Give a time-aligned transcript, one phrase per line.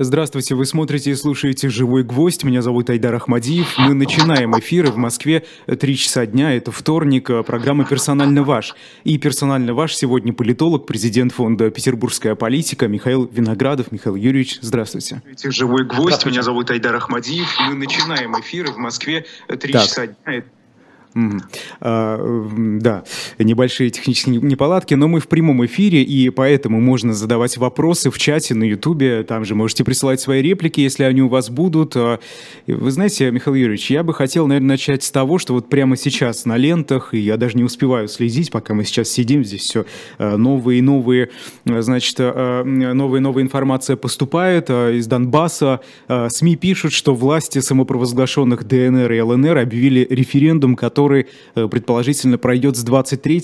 [0.00, 2.44] Здравствуйте, вы смотрите и слушаете «Живой гвоздь».
[2.44, 3.78] Меня зовут Айдар Ахмадиев.
[3.78, 6.54] Мы начинаем эфиры в Москве 3 часа дня.
[6.54, 8.76] Это вторник, э, программа «Персонально ваш».
[9.02, 13.90] И персонально ваш сегодня политолог, президент фонда «Петербургская политика» Михаил Виноградов.
[13.90, 15.20] Михаил Юрьевич, здравствуйте.
[15.42, 16.24] «Живой гвоздь».
[16.26, 17.48] Меня зовут Айдар Ахмадиев.
[17.68, 19.82] Мы начинаем эфиры в Москве 3 так.
[19.82, 20.44] часа дня.
[21.14, 21.40] Mm.
[21.80, 22.48] А,
[22.80, 23.04] да,
[23.38, 28.54] небольшие технические неполадки, но мы в прямом эфире, и поэтому можно задавать вопросы в чате
[28.54, 29.22] на Ютубе.
[29.22, 31.96] Там же можете присылать свои реплики, если они у вас будут.
[31.96, 32.20] А,
[32.66, 36.44] вы знаете, Михаил Юрьевич, я бы хотел, наверное, начать с того, что вот прямо сейчас
[36.44, 39.86] на лентах, и я даже не успеваю следить, пока мы сейчас сидим здесь, все
[40.18, 41.30] а, новые и новые,
[41.64, 45.80] значит, а, новая новая информация поступает из Донбасса.
[46.28, 52.76] СМИ пишут, что власти самопровозглашенных ДНР и ЛНР объявили референдум, который который э, предположительно пройдет
[52.76, 53.42] с 23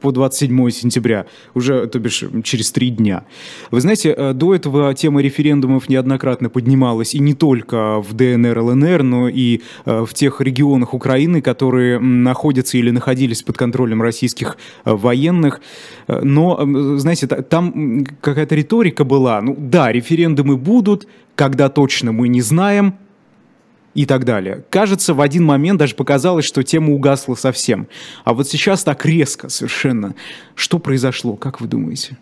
[0.00, 3.24] по 27 сентября, уже, то бишь, через три дня.
[3.70, 9.02] Вы знаете, э, до этого тема референдумов неоднократно поднималась и не только в ДНР, ЛНР,
[9.02, 15.60] но и э, в тех регионах Украины, которые находятся или находились под контролем российских военных.
[16.08, 16.58] Но,
[16.96, 19.42] знаете, там какая-то риторика была.
[19.42, 22.94] Ну да, референдумы будут, когда точно мы не знаем,
[23.94, 24.64] и так далее.
[24.70, 27.88] Кажется, в один момент даже показалось, что тема угасла совсем.
[28.24, 30.14] А вот сейчас так резко совершенно.
[30.54, 32.18] Что произошло, как вы думаете?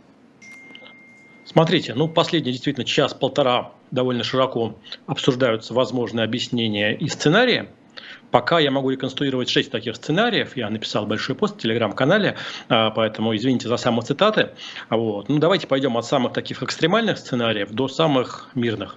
[1.45, 7.69] Смотрите, ну последний действительно час-полтора довольно широко обсуждаются возможные объяснения и сценарии.
[8.31, 10.57] Пока я могу реконструировать шесть таких сценариев.
[10.57, 12.37] Я написал большой пост в телеграм-канале,
[12.71, 14.51] а, поэтому извините за самоцитаты.
[14.89, 15.29] Вот.
[15.29, 18.97] Ну, давайте пойдем от самых таких экстремальных сценариев до самых мирных.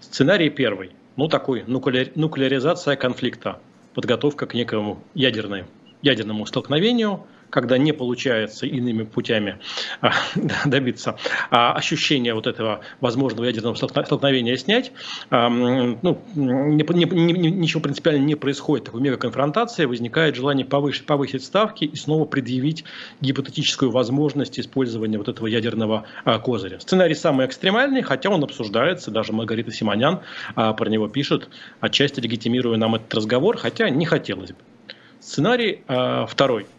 [0.00, 3.60] Сценарий первый– ну, такой нуклеар, нуклеаризация конфликта,
[3.94, 5.64] подготовка к некому ядерной,
[6.02, 9.60] ядерному столкновению, когда не получается иными путями
[10.00, 10.10] а,
[10.66, 11.16] добиться
[11.52, 14.90] а, ощущения вот этого возможного ядерного столкновения снять,
[15.30, 22.24] а, ну, ничего принципиально не происходит, такой мегаконфронтации, возникает желание повысить, повысить ставки и снова
[22.24, 22.82] предъявить
[23.20, 26.06] гипотетическую возможность использования вот этого ядерного
[26.42, 26.80] козыря.
[26.80, 30.22] Сценарий самый экстремальный, хотя он обсуждается, даже Маргарита Симонян
[30.56, 34.58] про него пишет, отчасти легитимируя нам этот разговор, хотя не хотелось бы.
[35.20, 36.66] Сценарий а, второй–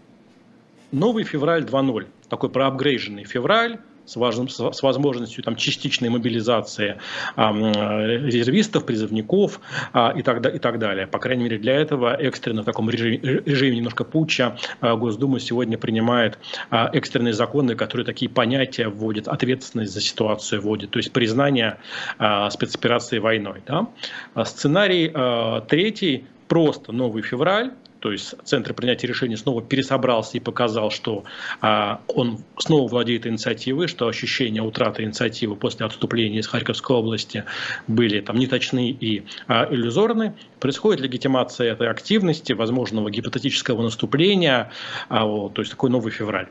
[0.92, 6.98] новый февраль 2.0, такой проапгрейженный февраль, с, важным, с возможностью там, частичной мобилизации
[7.36, 9.60] а, резервистов, призывников
[9.94, 11.08] а, и, так, и так далее.
[11.08, 15.78] По крайней мере, для этого экстренно в таком режиме, режиме немножко путча а, Госдума сегодня
[15.78, 16.38] принимает
[16.70, 21.78] а, экстренные законы, которые такие понятия вводят, ответственность за ситуацию вводят, то есть признание
[22.18, 23.64] а, спецоперации войной.
[23.66, 23.88] Да?
[24.34, 27.72] А сценарий а, третий просто новый февраль,
[28.06, 31.24] то есть Центр принятия решений снова пересобрался и показал, что
[31.60, 37.46] а, он снова владеет инициативой, что ощущения утраты инициативы после отступления из Харьковской области
[37.88, 40.36] были там неточны и а, иллюзорны.
[40.60, 44.72] Происходит легитимация этой активности, возможного гипотетического наступления,
[45.10, 46.50] а, вот, то есть такой новый февраль.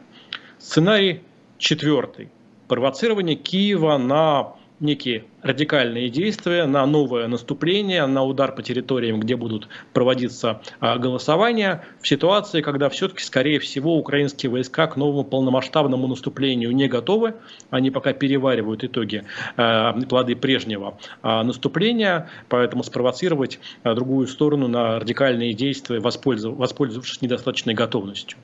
[0.59, 1.21] Сценарий
[1.59, 2.33] четвертый.
[2.67, 9.69] Провоцирование Киева на некие радикальные действия, на новое наступление, на удар по территориям, где будут
[9.93, 16.73] проводиться а, голосования, в ситуации, когда все-таки, скорее всего, украинские войска к новому полномасштабному наступлению
[16.75, 17.35] не готовы,
[17.71, 19.25] они пока переваривают итоги,
[19.57, 28.39] а, плоды прежнего а, наступления, поэтому спровоцировать другую сторону на радикальные действия, воспользовавшись недостаточной готовностью.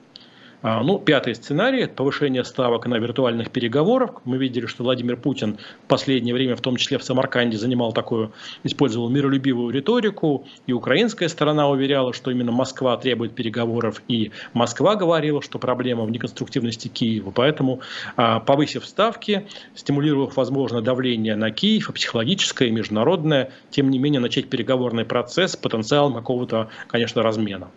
[0.63, 4.21] А, ну, пятый сценарий– это повышение ставок на виртуальных переговорах.
[4.25, 8.31] Мы видели, что Владимир Путин в последнее время, в том числе в Самарканде, занимал такую,
[8.63, 10.45] использовал миролюбивую риторику.
[10.67, 14.03] И украинская сторона уверяла, что именно Москва требует переговоров.
[14.07, 17.31] И Москва говорила, что проблема в неконструктивности Киева.
[17.31, 17.81] Поэтому,
[18.15, 24.47] а, повысив ставки, стимулировав, возможно, давление на Киев, психологическое, и международное, тем не менее, начать
[24.47, 27.71] переговорный процесс с потенциалом какого-то, конечно, размена.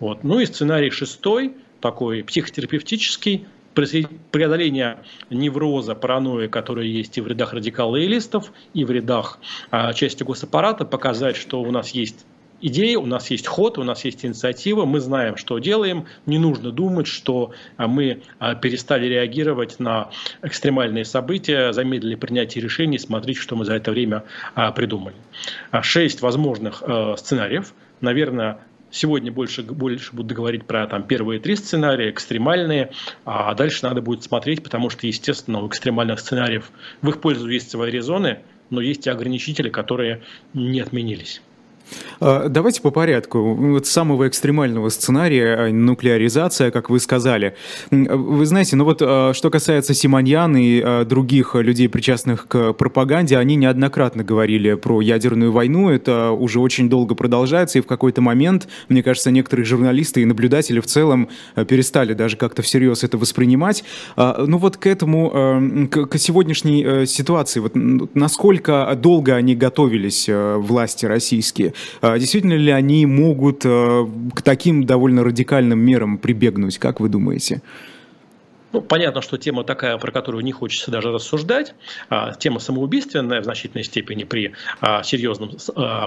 [0.00, 0.24] Вот.
[0.24, 1.52] Ну и сценарий шестой–
[1.84, 9.38] такой психотерапевтический, преодоление невроза, паранойи, которые есть и в рядах радикал-лоялистов, и в рядах
[9.70, 12.24] а, части госаппарата, показать, что у нас есть
[12.62, 16.70] идеи, у нас есть ход, у нас есть инициатива, мы знаем, что делаем, не нужно
[16.70, 20.08] думать, что а, мы а, перестали реагировать на
[20.40, 25.16] экстремальные события, замедлили принятие решений, смотреть, что мы за это время а, придумали.
[25.82, 26.82] Шесть возможных
[27.18, 28.60] сценариев, наверное,
[28.94, 32.92] Сегодня больше, больше буду говорить про там, первые три сценария, экстремальные,
[33.24, 36.70] а дальше надо будет смотреть, потому что, естественно, у экстремальных сценариев
[37.02, 41.42] в их пользу есть свои резоны, но есть и ограничители, которые не отменились.
[42.20, 43.54] А, давайте по порядку.
[43.54, 47.54] Вот самого экстремального сценария а, нуклеаризация, как вы сказали.
[47.90, 54.24] Вы знаете, ну вот что касается Симоньян и других людей, причастных к пропаганде, они неоднократно
[54.24, 55.90] говорили про ядерную войну.
[55.90, 60.80] Это уже очень долго продолжается, и в какой-то момент, мне кажется, некоторые журналисты и наблюдатели
[60.80, 61.28] в целом
[61.68, 63.84] перестали даже как-то всерьез это воспринимать.
[64.16, 71.73] Ну вот к этому, к сегодняшней ситуации, вот насколько долго они готовились, власти российские?
[72.00, 77.62] А действительно ли они могут э, к таким довольно радикальным мерам прибегнуть, как вы думаете?
[78.74, 81.76] Ну, понятно, что тема такая, про которую не хочется даже рассуждать.
[82.08, 85.52] А, тема самоубийственная в значительной степени при а, серьезном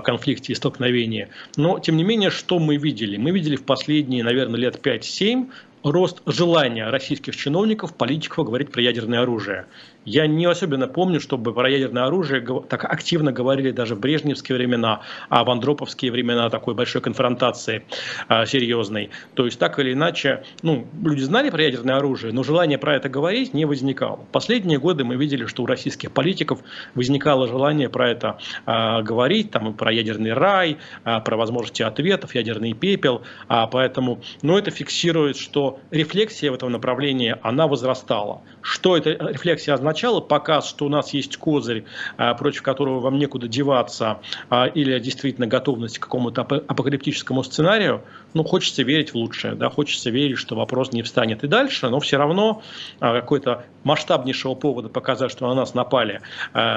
[0.04, 1.30] конфликте и столкновении.
[1.56, 3.16] Но, тем не менее, что мы видели?
[3.16, 5.48] Мы видели в последние, наверное, лет 5-7
[5.84, 9.66] рост желания российских чиновников, политиков говорить про ядерное оружие.
[10.08, 15.02] Я не особенно помню, чтобы про ядерное оружие так активно говорили даже в брежневские времена,
[15.28, 17.84] а в андроповские времена такой большой конфронтации
[18.30, 19.10] а, серьезной.
[19.34, 23.10] То есть так или иначе, ну, люди знали про ядерное оружие, но желание про это
[23.10, 24.22] говорить не возникало.
[24.32, 26.62] Последние годы мы видели, что у российских политиков
[26.96, 32.72] возникало желание про это а, говорить, там, про ядерный рай, а, про возможности ответов, ядерный
[32.72, 33.24] пепел.
[33.50, 38.42] А, поэтому, ну, это фиксирует, что рефлексия в этом направлении, она возрастала.
[38.62, 39.97] Что эта рефлексия означает?
[39.98, 41.86] Сначала показ, что у нас есть козырь,
[42.18, 48.04] а, против которого вам некуда деваться, а, или действительно готовность к какому-то апокалиптическому сценарию,
[48.36, 52.00] ну, хочется верить в лучшее, да, хочется верить, что вопрос не встанет и дальше, но
[52.00, 52.62] все равно
[53.00, 56.22] а, какой-то масштабнейшего повода показать, что на нас напали,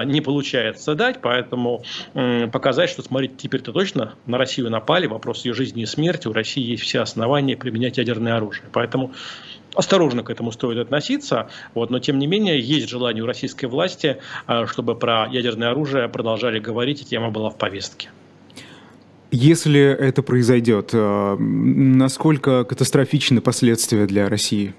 [0.05, 1.82] не получается дать, поэтому
[2.52, 6.62] показать, что, смотрите, теперь-то точно на Россию напали, вопрос ее жизни и смерти, у России
[6.62, 8.66] есть все основания применять ядерное оружие.
[8.73, 9.12] Поэтому
[9.75, 14.19] осторожно к этому стоит относиться, вот, но тем не менее есть желание у российской власти,
[14.46, 18.11] а, чтобы про ядерное оружие продолжали говорить, и тема была в повестке.
[19.32, 24.75] Если это произойдет, а, насколько катастрофичны последствия для России?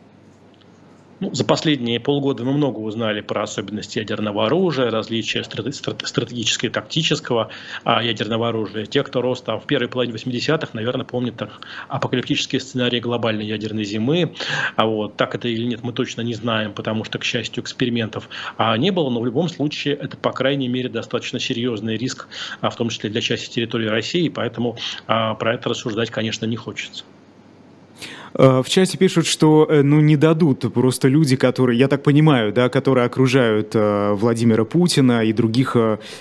[1.21, 7.51] Ну, за последние полгода мы много узнали про особенности ядерного оружия, различия стратегического и тактического
[7.83, 8.87] а, ядерного оружия.
[8.87, 13.83] Те, кто рос там в первой половине 80-х, наверное, помнят так, апокалиптические сценарии глобальной ядерной
[13.83, 14.33] зимы.
[14.75, 18.27] А вот так это или нет, мы точно не знаем, потому что, к счастью, экспериментов
[18.57, 22.29] а, не было, но в любом случае это, по крайней мере, достаточно серьезный риск,
[22.61, 24.75] а, в том числе для части территории России, поэтому
[25.05, 27.03] про это рассуждать, конечно, не хочется.
[28.33, 32.53] Э, в чате пишут, что э, ну не дадут просто люди, которые, я так понимаю,
[32.53, 35.75] да, которые окружают э, Владимира Путина и других,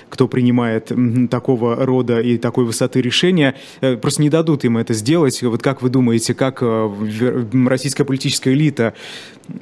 [0.08, 0.92] кто принимает
[1.30, 3.54] такого рода и такой высоты решения,
[4.00, 5.42] просто не дадут им это сделать.
[5.42, 8.94] Вот как вы думаете, как российская политическая элита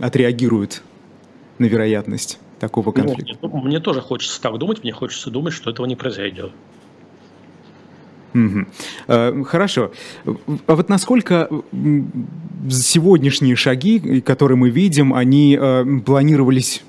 [0.01, 0.83] отреагирует
[1.59, 3.39] на вероятность такого ну, конфликта?
[3.43, 6.53] Ну, мне тоже хочется так думать, мне хочется думать, что этого не произойдет.
[8.35, 9.45] Угу.
[9.45, 9.91] Хорошо.
[10.67, 11.49] А вот насколько
[12.71, 16.83] сегодняшние шаги, которые мы видим, они э, планировались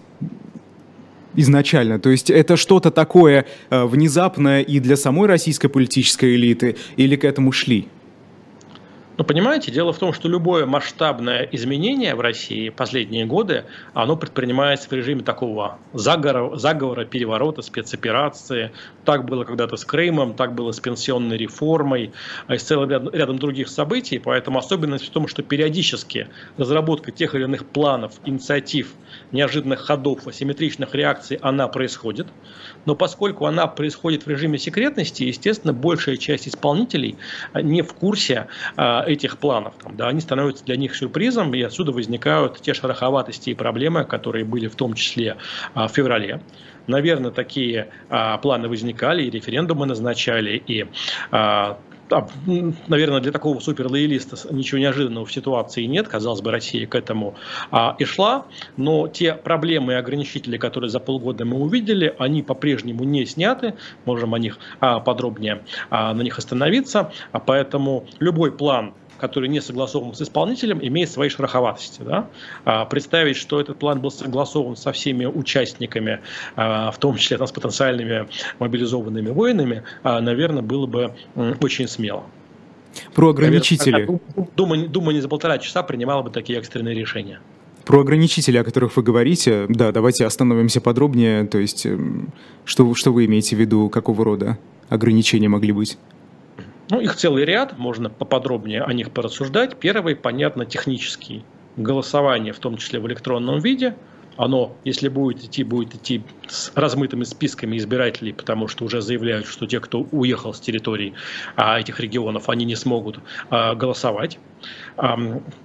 [1.36, 2.00] изначально?
[2.00, 7.24] То есть это что-то такое э, внезапное и для самой российской политической элиты, или к
[7.24, 7.88] этому шли?
[9.20, 14.88] Ну, понимаете, дело в том, что любое масштабное изменение в России последние годы, оно предпринимается
[14.88, 18.72] в режиме такого заговора, заговора переворота, спецоперации.
[19.04, 22.14] Так было когда-то с Крымом, так было с пенсионной реформой
[22.48, 24.20] и с целым рядом, рядом других событий.
[24.20, 28.94] Поэтому особенность в том, что периодически разработка тех или иных планов, инициатив,
[29.34, 32.28] неожиданных ходов, асимметричных реакций, она происходит.
[32.86, 37.18] Но поскольку она происходит в режиме секретности, естественно, большая часть исполнителей
[37.54, 39.74] не в курсе а, этих планов.
[39.92, 44.68] Да, они становятся для них сюрпризом, и отсюда возникают те шероховатости и проблемы, которые были
[44.68, 45.38] в том числе
[45.74, 46.42] а, в феврале.
[46.88, 50.88] Наверное, такие а, планы возникали, и референдумы назначали, и
[52.88, 56.08] наверное, для такого суперлоялиста ничего неожиданного в ситуации нет.
[56.08, 57.36] Казалось бы, Россия к этому
[57.72, 58.46] а, и шла.
[58.78, 63.76] Но те проблемы и ограничители, которые за полгода мы увидели, они по-прежнему не сняты.
[64.06, 67.12] Можем о них а, подробнее а, на них остановиться.
[67.32, 72.02] А поэтому любой план который не согласован с исполнителем, имеет свои шероховатости.
[72.02, 72.28] Да?
[72.66, 76.20] А представить, что этот план был согласован со всеми участниками,
[76.56, 78.28] а, в том числе там, с потенциальными
[78.60, 81.14] мобилизованными воинами, а, наверное, было бы
[81.62, 82.24] очень смело.
[83.14, 84.20] Про ограничители.
[84.56, 87.40] Дума, Дума не за полтора часа принимала бы такие экстренные решения.
[87.86, 91.46] Про ограничители, о которых вы говорите, да, давайте остановимся подробнее.
[91.46, 91.88] То есть,
[92.66, 94.58] что, что вы имеете в виду, какого рода
[94.90, 95.98] ограничения могли быть?
[96.90, 99.78] Ну, их целый ряд, можно поподробнее о них порассуждать.
[99.78, 101.44] Первый, понятно, технический.
[101.78, 103.96] Голосование, в том числе в электронном виде,
[104.38, 109.68] оно, если будет идти, будет идти с размытыми списками избирателей, потому что уже заявляют, что
[109.68, 111.14] те, кто уехал с территорий
[111.56, 113.20] а, этих регионов, они не смогут
[113.50, 114.40] а, голосовать.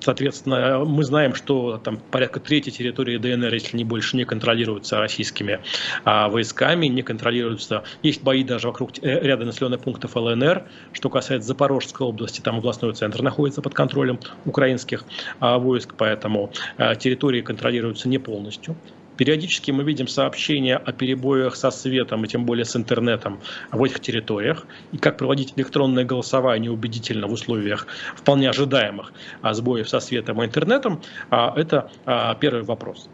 [0.01, 5.61] Соответственно, мы знаем, что там порядка трети территории ДНР, если не больше, не контролируются российскими
[6.05, 7.83] а, войсками, не контролируются.
[8.03, 10.65] Есть бои даже вокруг э, ряда населенных пунктов ЛНР.
[10.93, 15.05] Что касается Запорожской области, там областной центр находится под контролем украинских
[15.41, 16.53] войск, поэтому
[16.99, 18.77] территории контролируются не полностью.
[19.17, 23.41] Периодически мы видим сообщения о перебоях со светом и тем более с интернетом
[23.71, 24.67] в этих территориях.
[24.93, 30.47] И как проводить электронное голосование убедительно в условиях вполне ожидаемых а, сбоев со светом и
[30.47, 33.09] интернетом, а, это а, первый вопрос.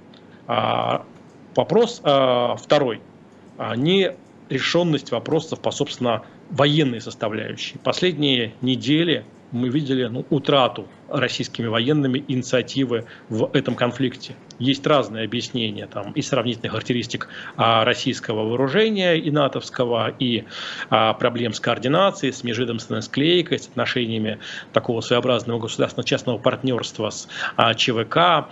[1.54, 3.00] Вопрос второй.
[3.76, 4.16] Не
[4.49, 7.78] решенность вопросов по, собственно, военной составляющей.
[7.78, 14.35] Последние недели мы видели ну, утрату российскими военными инициативы в этом конфликте.
[14.59, 20.45] Есть разные объяснения там, и сравнительных характеристик а, российского вооружения и натовского, и
[20.88, 24.38] а, проблем с координацией, с межведомственной склейкой, с отношениями
[24.73, 28.49] такого своеобразного государственно-частного партнерства с а, ЧВК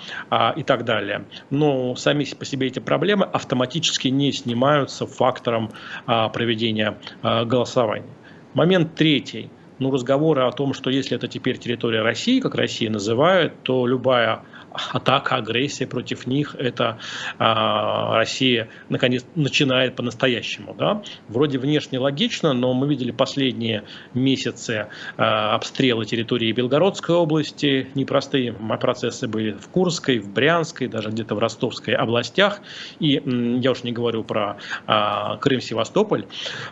[0.57, 1.25] и так далее.
[1.51, 5.71] Но сами по себе эти проблемы автоматически не снимаются фактором
[6.07, 8.07] проведения голосования.
[8.55, 13.53] Момент третий– ну, разговоры о том, что если это теперь территория России, как Россия называет,
[13.63, 16.99] то любая атака, агрессия против них, это
[17.39, 20.75] а, Россия наконец начинает по-настоящему.
[20.75, 21.03] Да?
[21.29, 23.85] Вроде внешне логично, но мы видели последние
[24.15, 31.35] месяцы а, обстрелы территории Белгородской области, непростые процессы были в Курской, в Брянской, даже где-то
[31.35, 32.61] в Ростовской областях,
[33.01, 33.23] и
[33.61, 36.27] я уж не говорю про а, Крым-Севастополь,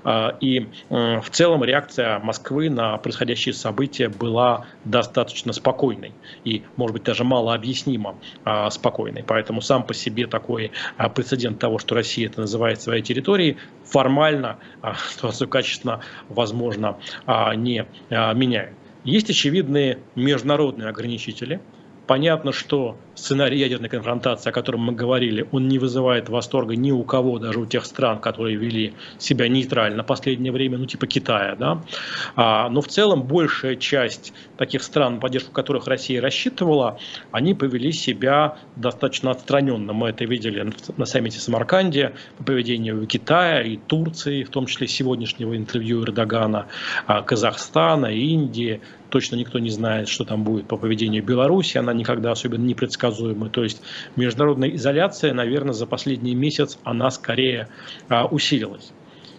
[0.04, 6.12] а, и а, в целом реакция Москвы на происходящие события была достаточно спокойной
[6.44, 9.24] и, может быть, даже мало объяснительной объяснимо а, спокойной.
[9.26, 14.58] Поэтому сам по себе такой а, прецедент того, что Россия это называет своей территорией, формально
[14.82, 18.74] а, ситуацию качественно, возможно, а, не а, меняет.
[19.04, 21.60] Есть очевидные международные ограничители.
[22.06, 27.02] Понятно, что сценарий ядерной конфронтации, о котором мы говорили, он не вызывает восторга ни у
[27.02, 31.56] кого, даже у тех стран, которые вели себя нейтрально в последнее время, ну типа Китая,
[31.56, 31.82] да.
[32.36, 36.98] А, но в целом большая часть таких стран, поддержку которых Россия рассчитывала,
[37.32, 39.92] они повели себя достаточно отстраненно.
[39.92, 45.56] Мы это видели на саммите Самарканде по поведению Китая и Турции, в том числе сегодняшнего
[45.56, 46.66] интервью Эрдогана,
[47.06, 52.32] а, Казахстана, Индии, точно никто не знает, что там будет по поведению Беларуси, она никогда
[52.32, 53.48] особенно не предсказуема.
[53.48, 53.82] То есть
[54.16, 57.68] международная изоляция, наверное, за последний месяц она скорее
[58.08, 58.92] а, усилилась.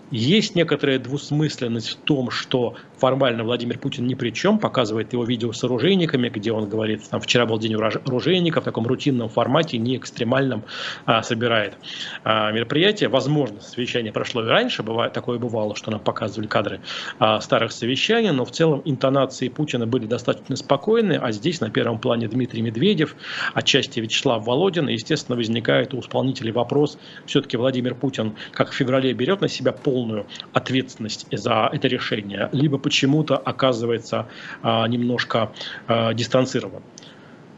[0.09, 5.51] Есть некоторая двусмысленность в том, что формально Владимир Путин ни при чем, показывает его видео
[5.51, 9.97] с оружейниками, где он говорит, там вчера был день оружейника, в таком рутинном формате, не
[9.97, 10.63] экстремальном,
[11.05, 11.77] а, собирает
[12.23, 13.09] а, мероприятие.
[13.09, 16.81] Возможно, совещание прошло и раньше, бывает, такое бывало, что нам показывали кадры
[17.19, 21.99] а, старых совещаний, но в целом интонации Путина были достаточно спокойны, а здесь на первом
[21.99, 23.15] плане Дмитрий Медведев,
[23.53, 29.13] отчасти Вячеслав Володин, и, естественно, возникает у исполнителей вопрос, все-таки Владимир Путин, как в феврале,
[29.13, 34.29] берет на себя полную ответственность за это решение, либо почему-то оказывается
[34.63, 35.51] а, немножко
[35.87, 36.81] а, дистанцирован.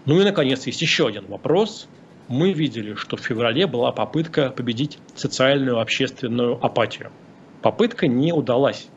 [0.07, 1.87] Ну и, наконец, есть еще один вопрос.
[2.27, 7.11] Мы видели, что в феврале была попытка победить социальную общественную апатию.
[7.61, 8.87] Попытка не удалась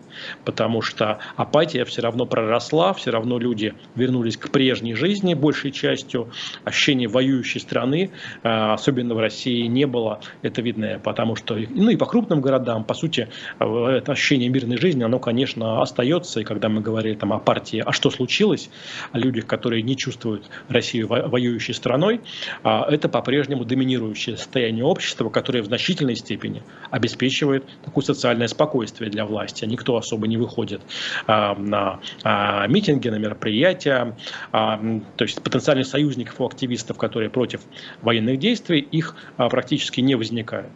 [0.45, 6.31] потому что апатия все равно проросла, все равно люди вернулись к прежней жизни большей частью,
[6.65, 8.11] ощущение воюющей страны,
[8.43, 12.85] э, особенно в России, не было, это видно, потому что, ну и по крупным городам,
[12.85, 13.29] по сути,
[13.59, 17.83] э, это ощущение мирной жизни, оно, конечно, остается, и когда мы говорили там о партии,
[17.85, 18.71] а что случилось,
[19.13, 22.21] о людях, которые не чувствуют Россию воюющей страной,
[22.63, 29.25] а, это по-прежнему доминирующее состояние общества, которое в значительной степени обеспечивает такое социальное спокойствие для
[29.25, 29.65] власти.
[29.65, 30.83] Никто особо не выходит
[31.27, 34.17] а, на а, митинги, на мероприятия.
[34.53, 34.79] А,
[35.17, 37.61] то есть потенциальных союзников у активистов, которые против
[38.03, 40.71] военных действий, их а, практически не возникает.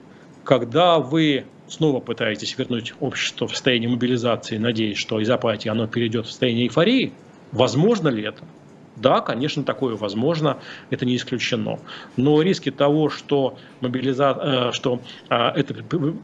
[0.45, 6.27] Когда вы снова пытаетесь вернуть общество в состояние мобилизации, надеясь, что из апатии оно перейдет
[6.27, 7.13] в состояние эйфории,
[7.53, 8.45] возможно ли это?
[8.97, 10.59] Да, конечно, такое возможно,
[10.91, 11.79] это не исключено.
[12.17, 14.39] Но риски того, что, мобилиза...
[14.41, 15.75] Э, что э, это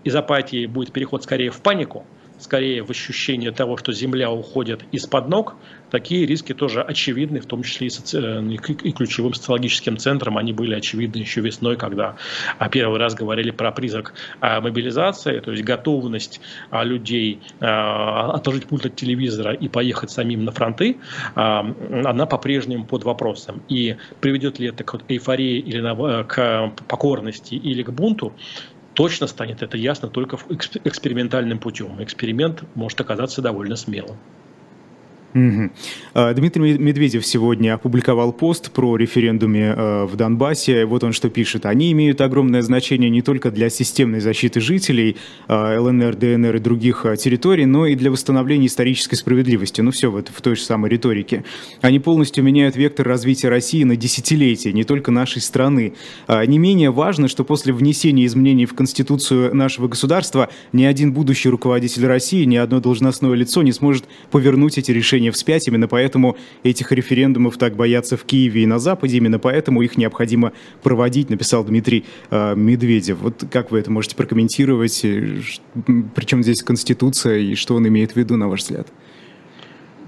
[0.04, 2.06] из апатии будет переход скорее в панику,
[2.42, 5.54] скорее в ощущении того, что земля уходит из-под ног,
[5.90, 8.18] такие риски тоже очевидны, в том числе и, соци...
[8.18, 10.38] Э, и ключевым социологическим центром.
[10.38, 12.16] Они были очевидны еще весной, когда
[12.58, 18.86] а, первый раз говорили про призрак а, мобилизации, то есть готовность а, людей отложить пульт
[18.86, 20.96] от телевизора и поехать самим на фронты,
[21.34, 23.62] она по-прежнему под вопросом.
[23.68, 25.82] И приведет ли это к эйфории или
[26.24, 28.32] к покорности или к бунту,
[28.94, 32.02] точно станет это ясно только экспериментальным путем.
[32.02, 34.22] Эксперимент может оказаться довольно смелым.
[35.34, 35.70] Угу.
[36.34, 40.84] Дмитрий Медведев сегодня опубликовал пост про референдуме а, в Донбассе.
[40.84, 41.64] Вот он что пишет.
[41.64, 45.16] Они имеют огромное значение не только для системной защиты жителей
[45.48, 49.80] а, ЛНР, ДНР и других территорий, но и для восстановления исторической справедливости.
[49.80, 51.44] Ну все вот в той же самой риторике.
[51.80, 55.94] Они полностью меняют вектор развития России на десятилетия, не только нашей страны.
[56.28, 62.06] Не менее важно, что после внесения изменений в Конституцию нашего государства ни один будущий руководитель
[62.06, 65.68] России, ни одно должностное лицо не сможет повернуть эти решения движение вспять.
[65.68, 69.16] Именно поэтому этих референдумов так боятся в Киеве и на Западе.
[69.16, 70.52] Именно поэтому их необходимо
[70.82, 73.18] проводить, написал Дмитрий э, Медведев.
[73.20, 75.00] Вот как вы это можете прокомментировать?
[76.14, 78.88] Причем здесь Конституция и что он имеет в виду, на ваш взгляд?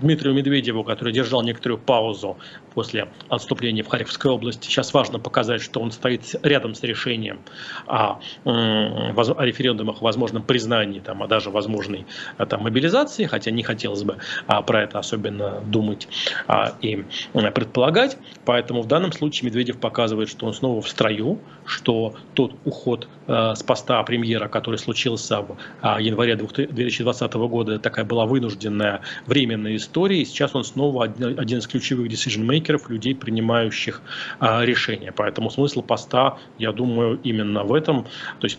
[0.01, 2.37] Дмитрию Медведеву, который держал некоторую паузу
[2.75, 4.67] после отступления в Харьковской области.
[4.67, 7.41] Сейчас важно показать, что он стоит рядом с решением
[7.87, 14.03] о, о референдумах, возможном признании, там, а даже возможной а, там, мобилизации, хотя не хотелось
[14.03, 16.09] бы а, про это особенно думать
[16.47, 18.19] а, и предполагать.
[18.45, 23.24] Поэтому в данном случае Медведев показывает, что он снова в строю, что тот уход а,
[23.27, 30.23] с поста премьера, который случился в а, январе 2020 года, такая была вынужденная временная история,
[30.23, 34.03] и сейчас он снова один, из ключевых decision makers людей, принимающих
[34.41, 35.13] а, решения.
[35.13, 38.05] Поэтому смысл поста, я думаю, именно в этом.
[38.41, 38.59] То есть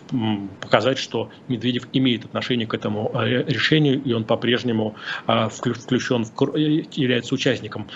[0.62, 4.95] показать, что Медведев имеет отношение к этому а, решению, и он по-прежнему
[5.25, 7.88] включен, в, является участником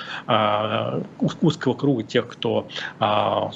[1.42, 2.68] узкого круга тех, кто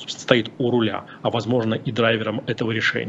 [0.07, 3.02] стоит у руля, а возможно и драйвером этого решения.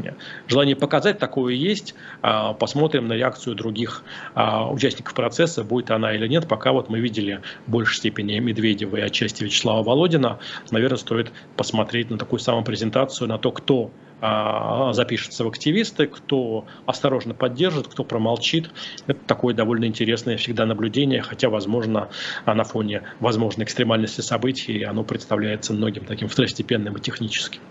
[0.47, 1.95] Желание показать такое есть.
[2.21, 6.47] А, посмотрим на реакцию других а, участников процесса, будет она или нет.
[6.47, 10.39] Пока вот мы видели в большей степени Медведева и отчасти Вячеслава Володина,
[10.71, 16.65] наверное, стоит посмотреть на такую самую презентацию, на то, кто а, запишется в активисты, кто
[16.85, 18.71] осторожно поддержит, кто промолчит.
[19.07, 22.09] Это такое довольно интересное всегда наблюдение, хотя, возможно,
[22.45, 27.61] на фоне возможной экстремальности событий оно представляется многим таким второстепенным и техническим.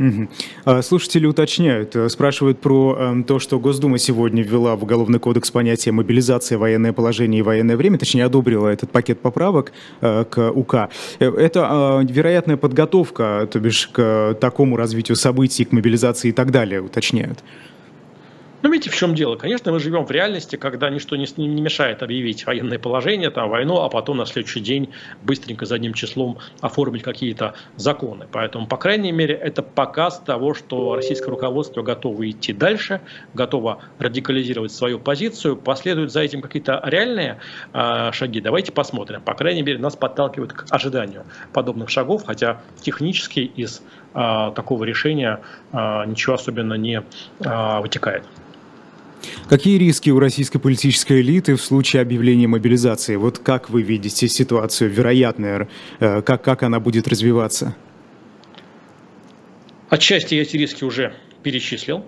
[0.00, 0.82] Угу.
[0.82, 5.92] Слушатели уточняют, э, спрашивают про эм, то, что Госдума сегодня ввела в Уголовный кодекс понятие
[5.92, 10.88] мобилизация, военное положение и военное время, точнее одобрила этот пакет поправок э, к УК.
[11.18, 16.80] Э, это вероятная подготовка, то бишь к такому развитию событий, к мобилизации и так далее,
[16.80, 17.40] уточняют.
[18.62, 19.36] Ну, видите, в чем дело?
[19.36, 23.80] Конечно, мы живем в реальности, когда ничто не, не мешает объявить военное положение, там, войну,
[23.80, 24.90] а потом на следующий день
[25.22, 28.26] быстренько задним числом оформить какие-то законы.
[28.30, 33.00] Поэтому, по крайней мере, это показ того, что российское руководство готово идти дальше,
[33.32, 35.56] готово радикализировать свою позицию.
[35.56, 37.40] Последуют за этим какие-то реальные
[37.72, 38.42] э, шаги.
[38.42, 39.22] Давайте посмотрим.
[39.22, 45.40] По крайней мере, нас подталкивают к ожиданию подобных шагов, хотя технически из э, такого решения
[45.72, 47.02] э, ничего особенно не
[47.40, 48.24] э, вытекает.
[49.48, 53.16] Какие риски у российской политической элиты в случае объявления мобилизации?
[53.16, 57.74] Вот как вы видите ситуацию, вероятная, э, как, как она будет развиваться?
[59.88, 62.04] Отчасти я эти риски уже перечислил.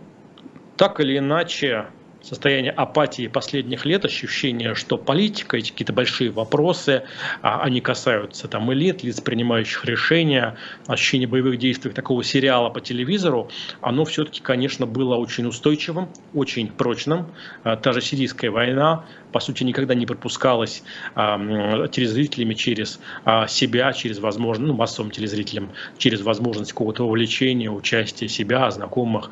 [0.77, 1.87] Так или иначе,
[2.22, 7.04] состояние апатии последних лет, ощущение, что политика, эти какие-то большие вопросы,
[7.40, 10.56] а, они касаются там элит, лиц, принимающих решения,
[10.87, 17.26] ощущение боевых действий такого сериала по телевизору, оно все-таки, конечно, было очень устойчивым, очень прочным.
[17.64, 20.83] А, та же сирийская война, по сути, никогда не пропускалась
[21.14, 23.01] а, телезрителями через
[23.49, 29.31] себя, через возможность, ну, массовым телезрителям, через возможность какого-то увлечения, участия себя, знакомых,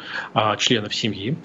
[0.58, 1.36] членов семьи.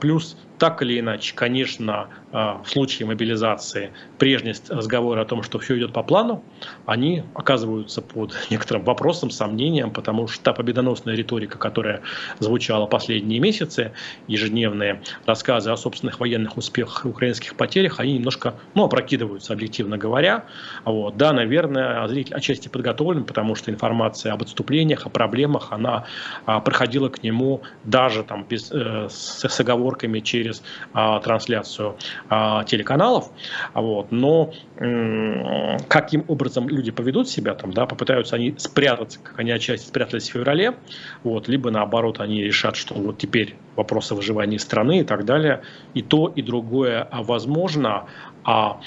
[0.00, 5.78] Плюс так или иначе, конечно, а, в случае мобилизации прежние разговоры о том, что все
[5.78, 6.42] идет по плану,
[6.86, 12.02] они оказываются под некоторым вопросом, сомнением, потому что та победоносная риторика, которая
[12.38, 13.92] звучала последние месяцы,
[14.28, 20.44] ежедневные рассказы о собственных военных успехах и украинских потерях, они немножко, ну, опрокидываются, объективно говоря.
[20.84, 21.16] Вот.
[21.16, 26.04] Да, наверное, зритель отчасти подготовлен, потому что информация об отступлениях, о проблемах, она
[26.44, 31.98] а, проходила к нему даже там без, э, с, с оговорками через через а, трансляцию
[32.28, 33.32] а, телеканалов.
[33.74, 34.12] Вот.
[34.12, 39.88] Но м- каким образом люди поведут себя, там, да, попытаются они спрятаться, как они отчасти
[39.88, 40.80] спрятались в феврале,
[41.22, 45.62] вот, либо наоборот они решат, что вот теперь вопросы выживания страны и так далее.
[45.92, 48.06] И то, и другое возможно.
[48.44, 48.78] А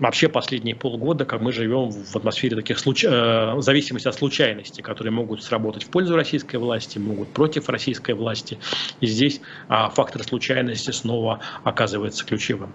[0.00, 3.04] вообще последние полгода, как мы живем в атмосфере таких случ...
[3.04, 8.58] э, зависимости от случайностей, которые могут сработать в пользу российской власти, могут против российской власти.
[9.00, 12.72] И здесь э, фактор случайности снова оказывается ключевым.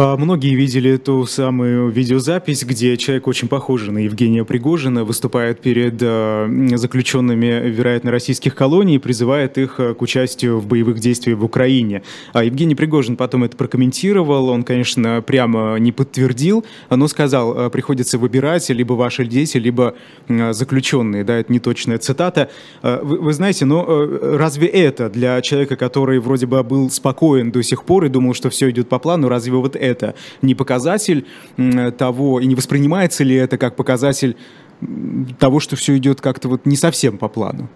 [0.00, 5.94] А, многие видели ту самую видеозапись, где человек очень похожий на Евгения Пригожина, выступает перед
[6.00, 11.44] а, заключенными, вероятно, российских колоний и призывает их а, к участию в боевых действиях в
[11.44, 12.04] Украине.
[12.32, 18.68] А Евгений Пригожин потом это прокомментировал, он, конечно, прямо не подтвердил, но сказал, приходится выбирать
[18.70, 19.96] либо ваши дети, либо
[20.28, 22.50] заключенные, да, это не точная цитата.
[22.84, 27.82] Вы, вы знаете, но разве это для человека, который вроде бы был спокоен до сих
[27.82, 31.26] пор и думал, что все идет по плану, разве вот это это не показатель
[31.96, 34.36] того, и не воспринимается ли это как показатель
[35.38, 37.68] того, что все идет как-то вот не совсем по плану?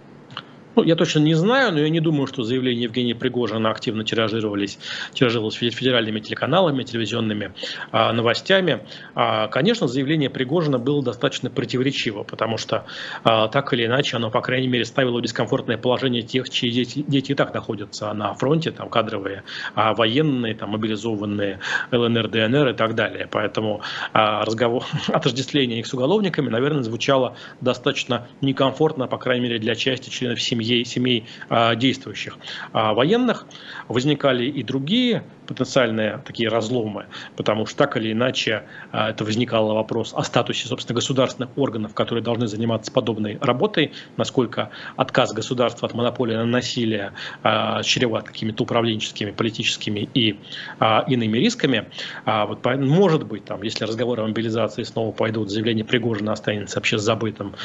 [0.75, 4.79] Ну, я точно не знаю, но я не думаю, что заявления Евгения Пригожина активно тиражировались,
[5.13, 7.53] тиражировалось федеральными телеканалами, телевизионными
[7.91, 8.83] а, новостями.
[9.13, 12.85] А, конечно, заявление Пригожина было достаточно противоречиво, потому что
[13.23, 17.33] а, так или иначе оно, по крайней мере, ставило дискомфортное положение тех, чьи дети, дети
[17.33, 19.43] и так находятся на фронте, там кадровые,
[19.75, 21.59] а, военные, там мобилизованные,
[21.91, 23.27] ЛНР, ДНР и так далее.
[23.29, 23.81] Поэтому
[24.11, 30.09] а, разговор, отождествление их с уголовниками, наверное, звучало достаточно некомфортно, по крайней мере, для части
[30.09, 32.37] членов семьи семьей, семей а, действующих
[32.71, 33.45] а, военных.
[33.87, 40.13] Возникали и другие потенциальные такие разломы, потому что так или иначе а, это возникал вопрос
[40.15, 46.35] о статусе, собственно, государственных органов, которые должны заниматься подобной работой, насколько отказ государства от монополии
[46.35, 50.39] на насилие а, чреват какими-то управленческими, политическими и
[50.79, 51.89] а, иными рисками.
[52.25, 57.55] Вот, может быть, там, если разговоры о мобилизации снова пойдут, заявление Пригожина останется вообще забытым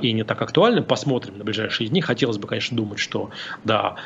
[0.00, 2.00] и не так актуальным, посмотрим на ближайшие дни.
[2.00, 3.30] Хотелось бы, конечно, думать, что
[3.64, 3.96] до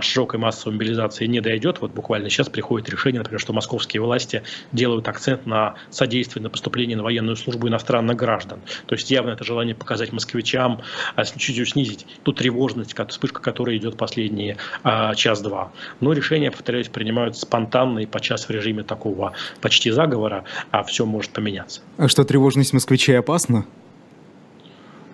[0.00, 1.80] широкой массовой мобилизации не дойдет.
[1.80, 6.48] Вот буквально сейчас приходит приходит решение, например, что московские власти делают акцент на содействие на
[6.48, 8.60] поступление на военную службу иностранных граждан.
[8.86, 10.80] То есть явно это желание показать москвичам,
[11.16, 15.72] а, чуть-чуть снизить ту тревожность, вспышка которая идет последние а, час-два.
[15.98, 21.32] Но решения, повторяюсь, принимаются спонтанно и подчас в режиме такого почти заговора, а все может
[21.32, 21.80] поменяться.
[21.96, 23.66] А что, тревожность москвичей опасна?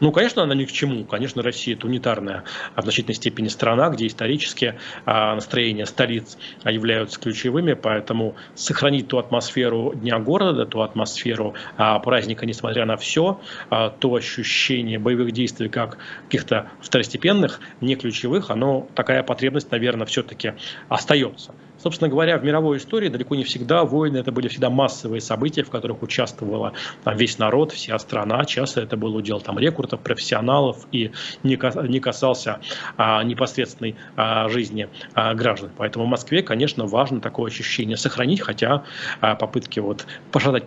[0.01, 1.05] Ну, конечно, она ни к чему.
[1.05, 2.45] Конечно, Россия это унитарная
[2.77, 9.93] в значительной степени страна, где исторически а, настроения столиц являются ключевыми, поэтому сохранить ту атмосферу
[9.95, 15.99] Дня города, ту атмосферу а, праздника, несмотря на все, а, то ощущение боевых действий как
[16.25, 20.55] каких-то второстепенных, не ключевых, оно такая потребность, наверное, все-таки
[20.89, 21.55] остается.
[21.79, 25.71] Собственно говоря, в мировой истории далеко не всегда войны это были всегда массовые события, в
[25.71, 26.73] которых участвовала
[27.05, 28.45] там, весь народ, вся страна.
[28.45, 31.13] Часто это был удел там, рекрутов, профессионалов и
[31.43, 31.57] не,
[32.01, 32.61] касался
[32.97, 35.71] а, непосредственной а, жизни а, граждан.
[35.77, 38.85] Поэтому в Москве, конечно, важно такое ощущение сохранить, хотя
[39.21, 40.65] а, попытки вот пошатать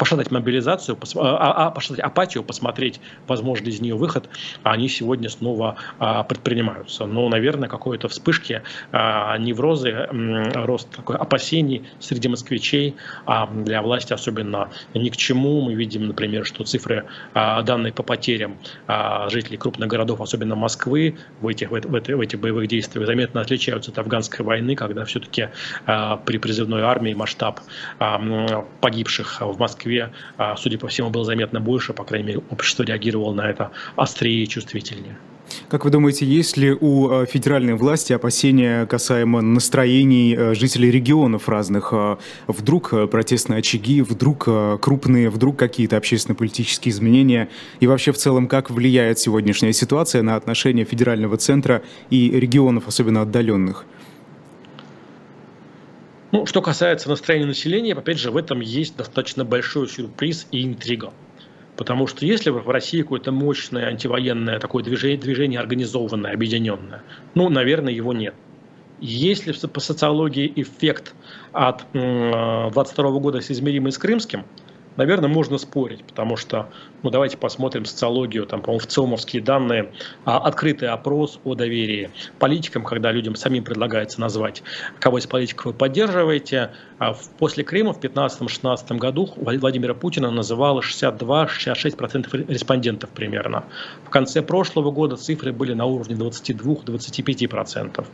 [0.00, 4.30] пошатать мобилизацию, а, а, а, пошатать апатию, посмотреть, возможно из нее выход,
[4.62, 7.04] они сегодня снова а, предпринимаются.
[7.04, 10.08] Но, наверное, какой-то вспышки а, неврозы,
[10.54, 12.96] рост такой опасений среди москвичей
[13.52, 15.60] для власти особенно ни к чему.
[15.60, 18.56] Мы видим, например, что цифры, а, данные по потерям
[19.28, 23.90] жителей крупных городов, особенно Москвы, в этих, в, в, в этих боевых действиях заметно отличаются
[23.90, 25.50] от афганской войны, когда все-таки
[25.84, 27.60] при призывной армии масштаб
[28.80, 32.84] погибших в Москве Москве, а, судя по всему, было заметно больше, по крайней мере, общество
[32.84, 35.16] реагировало на это острее и чувствительнее.
[35.68, 41.48] Как вы думаете, есть ли у а, федеральной власти опасения касаемо настроений а, жителей регионов
[41.48, 41.92] разных?
[42.46, 44.48] Вдруг протестные очаги, вдруг
[44.80, 47.48] крупные, вдруг какие-то общественно-политические изменения?
[47.80, 53.22] И вообще в целом, как влияет сегодняшняя ситуация на отношения федерального центра и регионов, особенно
[53.22, 53.84] отдаленных?
[56.32, 61.12] Ну, что касается настроения населения, опять же, в этом есть достаточно большой сюрприз и интрига.
[61.76, 67.02] Потому что если в России какое-то мощное антивоенное такое движение, движение организованное, объединенное,
[67.34, 68.34] ну, наверное, его нет.
[69.00, 71.14] Есть ли по социологии эффект
[71.52, 74.44] от 22 года соизмеримый с крымским,
[74.96, 76.68] наверное, можно спорить, потому что
[77.02, 79.92] ну давайте посмотрим социологию, там, по-моему, в ЦИОМовские данные,
[80.24, 84.62] а, открытый опрос о доверии политикам, когда людям самим предлагается назвать,
[84.98, 86.70] кого из политиков вы поддерживаете.
[86.98, 93.64] А после Крыма в 2015-2016 году Владимира Путина называло 62-66% респондентов примерно.
[94.04, 98.04] В конце прошлого года цифры были на уровне 22-25%.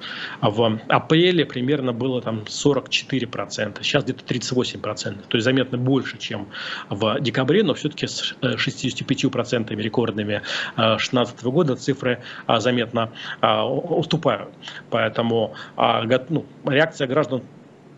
[0.40, 5.25] А в апреле примерно было там 44%, сейчас где-то 38%.
[5.29, 6.49] То есть заметно больше, чем
[6.88, 8.37] в декабре, но все-таки с
[8.84, 10.42] 65% э, рекордными
[10.76, 14.50] 2016 э, года цифры а, заметно а, уступают.
[14.90, 17.42] Поэтому а, ну, реакция граждан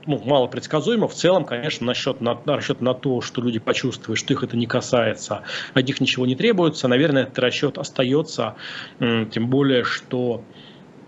[0.06, 1.06] ну, мало предсказуемо.
[1.06, 4.66] В целом, конечно, насчет на, расчет на то, что люди почувствуют, что их это не
[4.66, 5.42] касается,
[5.74, 8.54] от них ничего не требуется, наверное, этот расчет остается,
[8.98, 10.42] тем более, что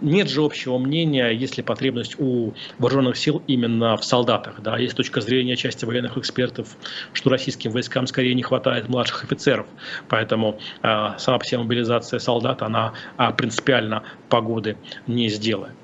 [0.01, 4.61] нет же общего мнения, есть ли потребность у вооруженных сил именно в солдатах.
[4.63, 4.79] Да?
[4.79, 6.77] Есть точка зрения части военных экспертов,
[7.13, 9.67] что российским войскам скорее не хватает младших офицеров.
[10.09, 15.75] Поэтому э, сама по себе мобилизация солдат, она э, принципиально погоды не сделает.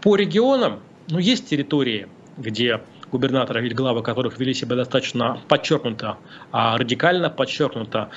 [0.00, 2.80] По регионам, ну, есть территории, где
[3.10, 6.18] губернаторы или главы которых вели себя достаточно подчеркнуто,
[6.52, 8.10] а радикально подчеркнуто,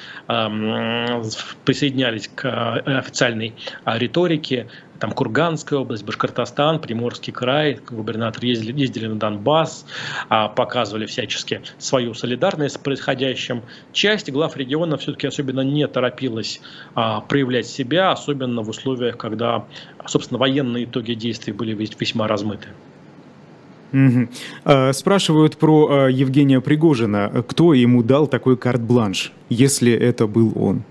[1.66, 4.68] присоединялись к э, официальной риторике.
[5.04, 9.86] Там Курганская область, Башкортостан, Приморский край, губернаторы ездили, ездили на Донбасс,
[10.30, 13.63] а, показывали всячески свою солидарность с происходящим.
[13.92, 16.62] Часть глав региона все-таки особенно не торопилась
[16.96, 19.66] а, проявлять себя, особенно в условиях, когда,
[20.06, 22.70] собственно, военные итоги действий были весьма размыты.
[23.92, 24.94] Угу.
[24.94, 27.44] Спрашивают про Евгения Пригожина.
[27.46, 30.84] Кто ему дал такой карт-бланш, если это был он?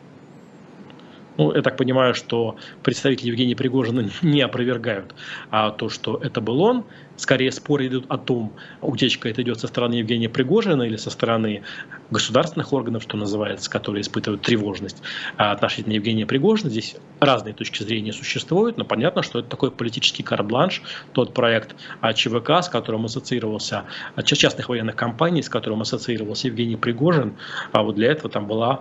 [1.38, 5.14] Ну, я так понимаю, что представители Евгения Пригожина не опровергают
[5.50, 6.84] а, то, что это был он.
[7.22, 11.62] Скорее споры идут о том, утечка это идет со стороны Евгения Пригожина или со стороны
[12.11, 15.00] государственных органов, что называется, которые испытывают тревожность
[15.37, 16.68] а, относительно Евгения Пригожина.
[16.68, 20.82] Здесь разные точки зрения существуют, но понятно, что это такой политический карбланш,
[21.12, 23.85] тот проект а, ЧВК, с которым ассоциировался,
[24.16, 27.37] а, частных военных компаний, с которым ассоциировался Евгений Пригожин,
[27.70, 28.80] а вот для этого там была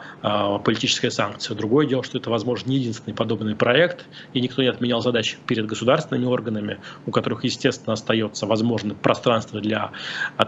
[0.66, 1.56] политическая санкция.
[1.56, 5.68] Другое дело, что это, возможно, не единственный подобный проект, и никто не отменял задач перед
[5.68, 9.92] государственными органами, у которых, естественно, остается, возможно, пространство для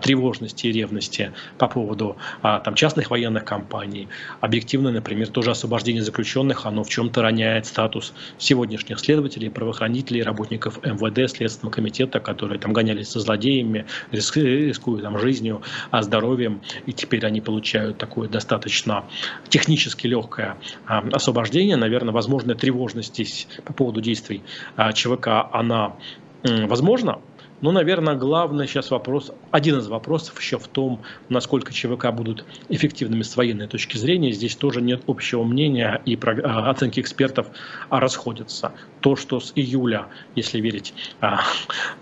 [0.01, 4.07] тревожности и ревности по поводу там, частных военных компаний.
[4.41, 11.29] Объективно, например, тоже освобождение заключенных, оно в чем-то роняет статус сегодняшних следователей, правоохранителей, работников МВД,
[11.29, 17.41] Следственного комитета, которые там гонялись со злодеями, рискуя там жизнью, а здоровьем, и теперь они
[17.41, 19.05] получают такое достаточно
[19.49, 21.75] технически легкое а, освобождение.
[21.75, 24.43] Наверное, возможная тревожность здесь по поводу действий
[24.75, 25.93] а, ЧВК, она
[26.43, 27.21] возможно,
[27.63, 33.21] ну, наверное, главный сейчас вопрос, один из вопросов еще в том, насколько ЧВК будут эффективными
[33.21, 34.33] с военной точки зрения.
[34.33, 37.47] Здесь тоже нет общего мнения и а, оценки экспертов
[37.89, 38.73] расходятся.
[38.99, 41.39] То, что с июля, если верить а,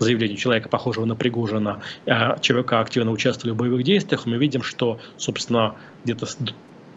[0.00, 4.98] заявлению человека, похожего на Пригожина, а, ЧВК активно участвовали в боевых действиях, мы видим, что,
[5.16, 6.26] собственно, где-то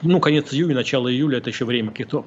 [0.02, 2.26] ну, конец июля, начало июля– это еще время каких-то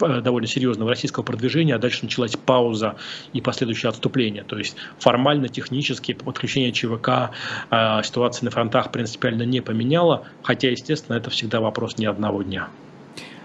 [0.00, 2.96] довольно серьезного российского продвижения, а дальше началась пауза
[3.32, 4.44] и последующее отступление.
[4.44, 7.30] То есть формально, технически подключение ЧВК
[7.70, 12.68] э, ситуации на фронтах принципиально не поменяло, хотя, естественно, это всегда вопрос не одного дня.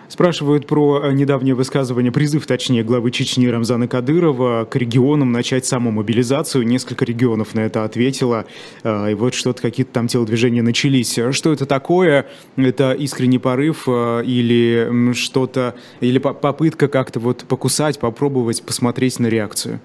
[0.08, 6.66] Спрашивают про э, недавнее высказывание, призыв, точнее, главы Чечни Рамзана Кадырова к регионам начать самомобилизацию.
[6.66, 8.46] Несколько регионов на это ответило.
[8.84, 11.20] Э, и вот что-то, какие-то там телодвижения начались.
[11.32, 12.28] Что это такое?
[12.56, 19.82] Это искренний порыв э, или что-то, или попытка как-то вот покусать, попробовать, посмотреть на реакцию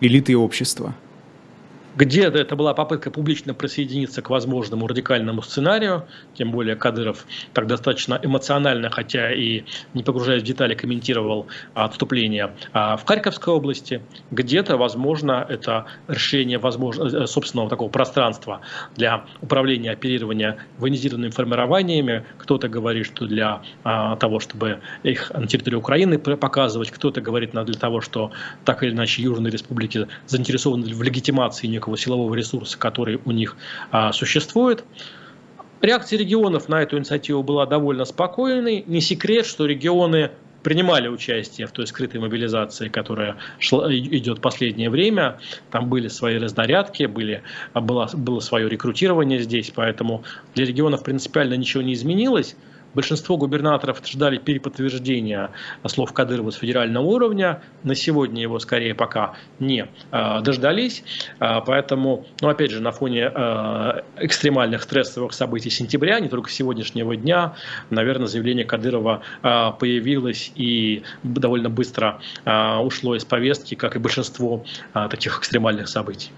[0.00, 0.94] элиты общества?
[1.96, 8.18] Где-то это была попытка публично присоединиться к возможному радикальному сценарию, тем более Кадыров так достаточно
[8.22, 9.62] эмоционально, хотя и
[9.94, 14.02] не погружаясь в детали, комментировал отступление а, в Харьковской области.
[14.30, 18.60] Где-то, возможно, это решение возможно, э, собственного такого пространства
[18.96, 22.24] для управления, оперирования военизированными формированиями.
[22.38, 27.78] Кто-то говорит, что для а, того, чтобы их на территории Украины показывать, кто-то говорит для
[27.78, 28.32] того, что
[28.64, 33.56] так или иначе Южные республики заинтересованы в легитимации некого силового ресурса, который у них
[33.90, 34.84] а, существует.
[35.82, 38.84] Реакция регионов на эту инициативу была довольно спокойной.
[38.86, 40.30] Не секрет, что регионы
[40.62, 45.38] принимали участие в той скрытой мобилизации, которая шла, идет последнее время.
[45.70, 47.42] Там были свои разнарядки, были,
[47.74, 52.56] было, было свое рекрутирование здесь, поэтому для регионов принципиально ничего не изменилось.
[52.94, 55.50] Большинство губернаторов ждали переподтверждения
[55.86, 57.62] слов Кадырова с федерального уровня.
[57.82, 61.02] На сегодня его скорее пока не э, дождались.
[61.40, 67.16] Э, поэтому, ну, опять же, на фоне э, экстремальных стрессовых событий сентября, не только сегодняшнего
[67.16, 67.54] дня,
[67.90, 74.64] наверное, заявление Кадырова э, появилось и довольно быстро э, ушло из повестки, как и большинство
[74.94, 76.30] э, таких экстремальных событий.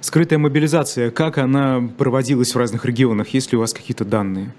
[0.00, 3.28] Скрытая мобилизация, как она проводилась в разных регионах?
[3.28, 4.54] Есть ли у вас какие-то данные?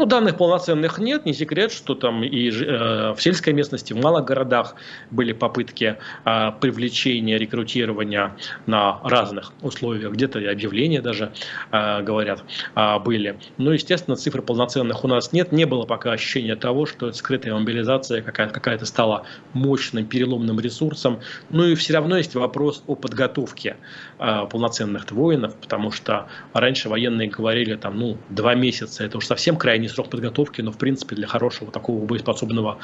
[0.00, 4.24] Ну, данных полноценных нет, не секрет, что там и э, в сельской местности, в малых
[4.24, 4.74] городах
[5.10, 8.34] были попытки э, привлечения, рекрутирования
[8.64, 11.32] на разных условиях, где-то объявления даже,
[11.70, 13.38] э, говорят, э, были.
[13.58, 18.22] Но, естественно, цифр полноценных у нас нет, не было пока ощущения того, что скрытая мобилизация
[18.22, 21.20] какая-то какая стала мощным переломным ресурсом.
[21.50, 23.76] Ну и все равно есть вопрос о подготовке
[24.18, 29.56] э, полноценных воинов, потому что раньше военные говорили, там, ну, два месяца, это уж совсем
[29.56, 32.78] крайне срок подготовки, но в принципе для хорошего такого боеспособного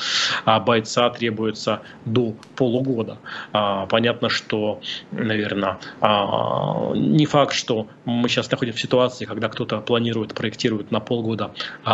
[0.45, 3.19] а, бойца требуется до полугода.
[3.53, 4.81] А, понятно, что,
[5.12, 11.01] наверное, а, не факт, что мы сейчас находимся в ситуации, когда кто-то планирует, проектирует на
[11.01, 11.53] полгода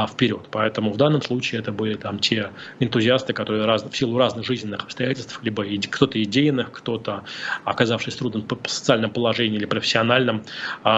[0.09, 0.47] вперед.
[0.51, 4.85] Поэтому в данном случае это были там те энтузиасты, которые раз, в силу разных жизненных
[4.85, 7.25] обстоятельств, либо кто-то идейных, кто-то,
[7.65, 10.43] оказавшись в трудном социальном положении или профессиональном,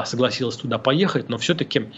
[0.04, 1.28] согласился туда поехать.
[1.28, 1.88] Но все-таки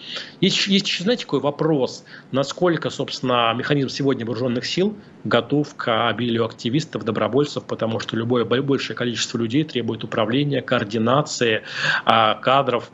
[0.40, 7.04] есть, есть знаете, такой вопрос насколько, собственно, механизм сегодня вооруженных сил готов к обилию активистов,
[7.04, 11.62] добровольцев, потому что любое большее количество людей требует управления, координации
[12.04, 12.90] а, кадров,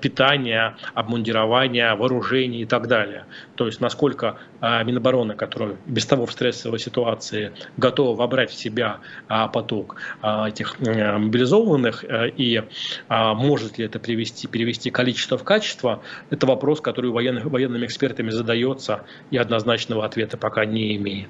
[0.00, 3.24] питания, обмундирования, вооружений и так далее.
[3.54, 8.98] То есть насколько а, Минобороны, которая без того в стрессовой ситуации готова вобрать в себя
[9.28, 12.62] а, поток этих мобилизованных э, и
[13.08, 19.04] может ли это привести, перевести количество в качество, это вопрос, который военных, военными экспертами задается
[19.30, 21.29] и однозначного ответа пока не имеет.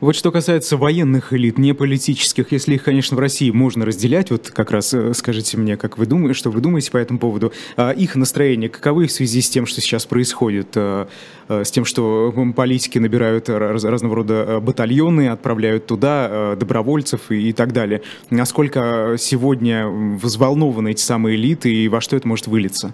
[0.00, 4.50] Вот что касается военных элит, не политических, если их, конечно, в России можно разделять, вот
[4.50, 7.92] как раз э, скажите мне, как вы думаете, что вы думаете по этому поводу, а
[7.92, 11.06] их настроение каковы в связи с тем, что сейчас происходит, э,
[11.48, 18.02] э, с тем, что политики набирают разного рода батальоны, отправляют туда добровольцев и так далее.
[18.30, 22.92] Насколько сегодня взволнованы эти самые элиты и во что это может вылиться?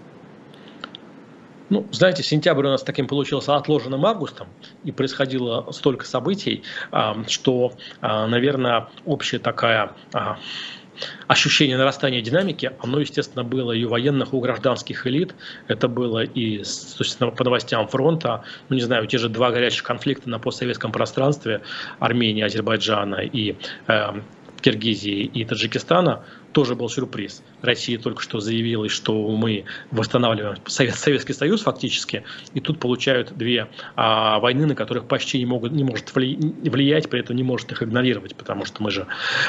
[1.72, 4.46] Ну, знаете, сентябрь у нас таким получился отложенным августом,
[4.84, 6.64] и происходило столько событий,
[7.28, 10.36] что, а, наверное, общая такая а,
[11.28, 15.34] ощущение нарастания динамики, оно, естественно, было и у военных, и у гражданских элит.
[15.66, 20.28] Это было и собственно, по новостям фронта, ну, не знаю, те же два горячих конфликта
[20.28, 21.62] на постсоветском пространстве
[22.00, 23.56] Армении, Азербайджана и
[23.86, 24.20] э,
[24.60, 27.42] Киргизии и Таджикистана тоже был сюрприз.
[27.60, 33.68] Россия только что заявила, что мы восстанавливаем Совет, Советский Союз фактически, и тут получают две
[33.96, 37.82] а, войны, на которых почти не, могут, не может влиять, при этом не может их
[37.82, 39.06] игнорировать, потому что мы же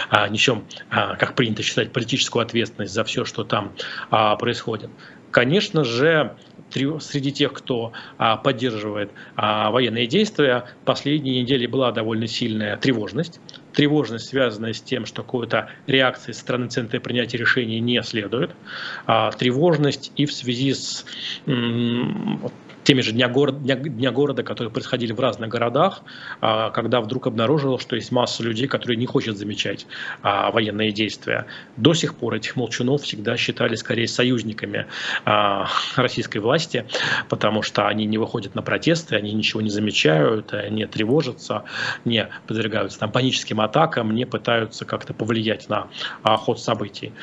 [0.10, 3.74] а, несем, а, как принято считать, политическую ответственность за все, что там
[4.10, 4.90] а, происходит.
[5.32, 6.36] Конечно же,
[7.00, 13.40] среди тех, кто а, поддерживает а, военные действия, последние недели была довольно сильная тревожность.
[13.74, 18.56] Тревожность, связанная с тем, что какой-то реакции со стороны Центра принятия решений не следует.
[19.06, 21.06] А, тревожность и в связи с
[22.84, 26.02] теми же дня, город, дня, дня города, которые происходили в разных городах,
[26.42, 29.88] а, когда вдруг обнаружил, что есть масса людей, которые не хотят замечать
[30.22, 31.46] а, военные действия.
[31.78, 34.88] До сих пор этих молчунов всегда считали скорее союзниками
[35.26, 36.86] а, российской власти,
[37.30, 41.64] потому что они не выходят на протесты, они ничего не замечают, не тревожатся,
[42.06, 45.88] не подвергаются там, паническим атакам, не пытаются как-то повлиять на
[46.24, 47.14] ход событий.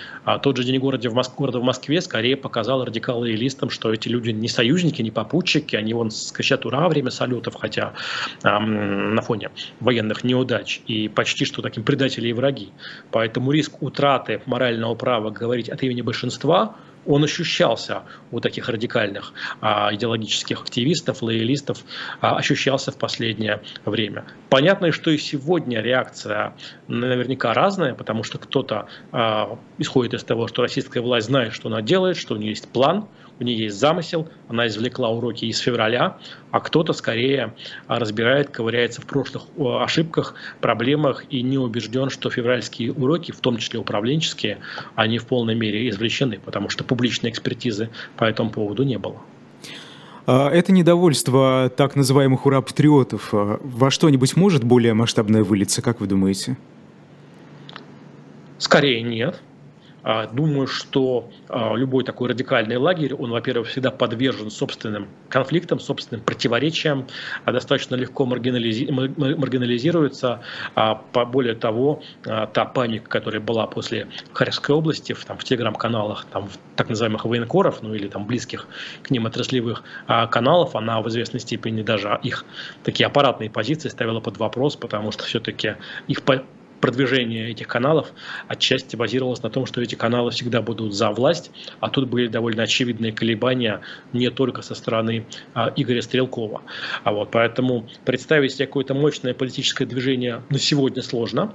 [0.42, 1.34] Тот же день города в, Моск...
[1.36, 5.49] города в Москве скорее показал радикалы и листам, что эти люди не союзники, не попутчики,
[5.50, 7.92] летчики, они вон скачат ура время салютов, хотя
[8.44, 12.70] эм, на фоне военных неудач и почти что таким предатели и враги.
[13.10, 19.32] Поэтому риск утраты морального права говорить от имени большинства он ощущался у таких радикальных
[19.62, 21.78] а, идеологических активистов, лоялистов,
[22.20, 24.24] а, ощущался в последнее время.
[24.50, 26.52] Понятно, что и сегодня реакция
[26.88, 31.80] наверняка разная, потому что кто-то а, исходит из того, что российская власть знает, что она
[31.80, 33.06] делает, что у нее есть план,
[33.40, 36.18] у нее есть замысел, она извлекла уроки из февраля,
[36.50, 37.55] а кто-то скорее
[37.88, 43.81] разбирает, ковыряется в прошлых ошибках, проблемах и не убежден, что февральские уроки, в том числе
[43.81, 44.59] управленческие,
[44.94, 49.16] они в полной мере извлечены, потому что публичной экспертизы по этому поводу не было.
[50.26, 56.07] А, это недовольство так называемых ура-патриотов а, во что-нибудь может более масштабное вылиться, как вы
[56.07, 56.59] думаете?
[58.59, 59.40] Скорее нет.
[60.02, 66.24] А, думаю, что а, любой такой радикальный лагерь, он, во-первых, всегда подвержен собственным конфликтам, собственным
[66.24, 67.06] противоречиям,
[67.44, 68.90] а достаточно легко маргинализи...
[68.90, 70.42] маргинализируется.
[71.12, 76.58] Более того, та паника, которая была после Харьковской области, в, там, в телеграм-каналах, там, в
[76.76, 78.66] так называемых военкоров, ну или там близких
[79.02, 79.82] к ним отраслевых
[80.30, 82.44] каналов, она в известной степени даже их
[82.82, 85.76] такие аппаратные позиции ставила под вопрос, потому что все-таки
[86.08, 86.22] их
[86.80, 88.12] продвижение этих каналов
[88.48, 92.62] отчасти базировалось на том, что эти каналы всегда будут за власть, а тут были довольно
[92.62, 93.80] очевидные колебания
[94.12, 96.62] не только со стороны а, Игоря Стрелкова.
[97.04, 101.54] А вот, поэтому представить себе какое-то мощное политическое движение на сегодня сложно.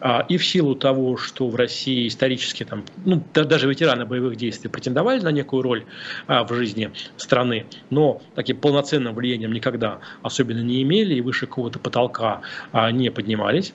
[0.00, 4.70] А, и в силу того, что в России исторически там, ну, даже ветераны боевых действий
[4.70, 5.84] претендовали на некую роль
[6.26, 11.78] а, в жизни страны, но таким полноценным влиянием никогда особенно не имели и выше какого-то
[11.78, 12.40] потолка
[12.72, 13.74] а, не поднимались.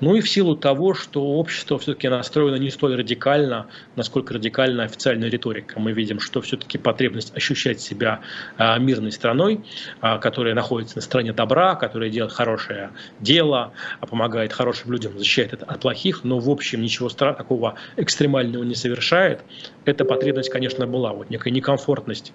[0.00, 3.66] Ну и в силу того, что общество все-таки настроено не столь радикально,
[3.96, 5.78] насколько радикальна официальная риторика.
[5.78, 8.20] Мы видим, что все-таки потребность ощущать себя
[8.56, 9.60] а, мирной страной,
[10.00, 12.90] а, которая находится на стороне добра, которая делает хорошее
[13.20, 18.64] дело, а, помогает хорошим людям, защищает это от плохих, но в общем ничего такого экстремального
[18.64, 19.42] не совершает.
[19.84, 22.32] Эта потребность, конечно, была, вот некая некомфортность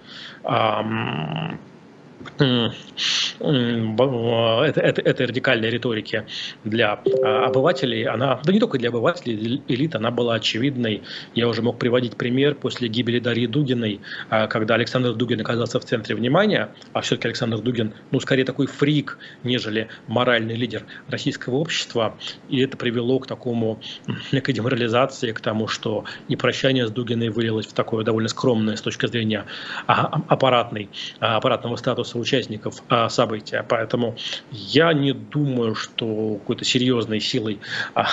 [3.39, 6.25] это, это, этой радикальной риторики
[6.63, 11.03] для а, обывателей, она, да не только для обывателей, элит, она была очевидной.
[11.33, 15.85] Я уже мог приводить пример после гибели Дарьи Дугиной, а, когда Александр Дугин оказался в
[15.85, 22.17] центре внимания, а все-таки Александр Дугин, ну, скорее такой фрик, нежели моральный лидер российского общества,
[22.49, 23.79] и это привело к такому,
[24.33, 28.81] некой деморализации, к тому, что и прощание с Дугиной вылилось в такое довольно скромное с
[28.81, 29.45] точки зрения
[29.87, 30.89] а, аппаратной,
[31.19, 33.65] аппаратного статуса участников а, события.
[33.67, 34.15] Поэтому
[34.51, 37.59] я не думаю, что какой-то серьезной силой
[37.93, 38.07] а,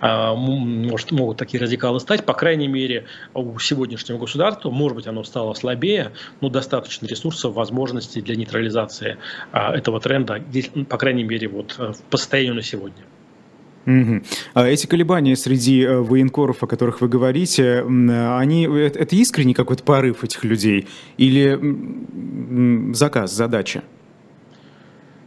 [0.00, 2.24] а, может, могут такие радикалы стать.
[2.24, 8.20] По крайней мере, у сегодняшнего государства, может быть, оно стало слабее, но достаточно ресурсов, возможностей
[8.20, 9.18] для нейтрализации
[9.52, 10.42] а, этого тренда,
[10.88, 11.78] по крайней мере, вот
[12.10, 13.04] по состоянию на сегодня.
[13.86, 14.22] Угу.
[14.54, 19.82] А эти колебания среди э, военкоров, о которых вы говорите, они, э, это искренний какой-то
[19.82, 21.58] порыв этих людей или
[22.94, 23.82] заказ, задача?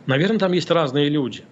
[0.07, 1.43] Наверное, там есть разные люди.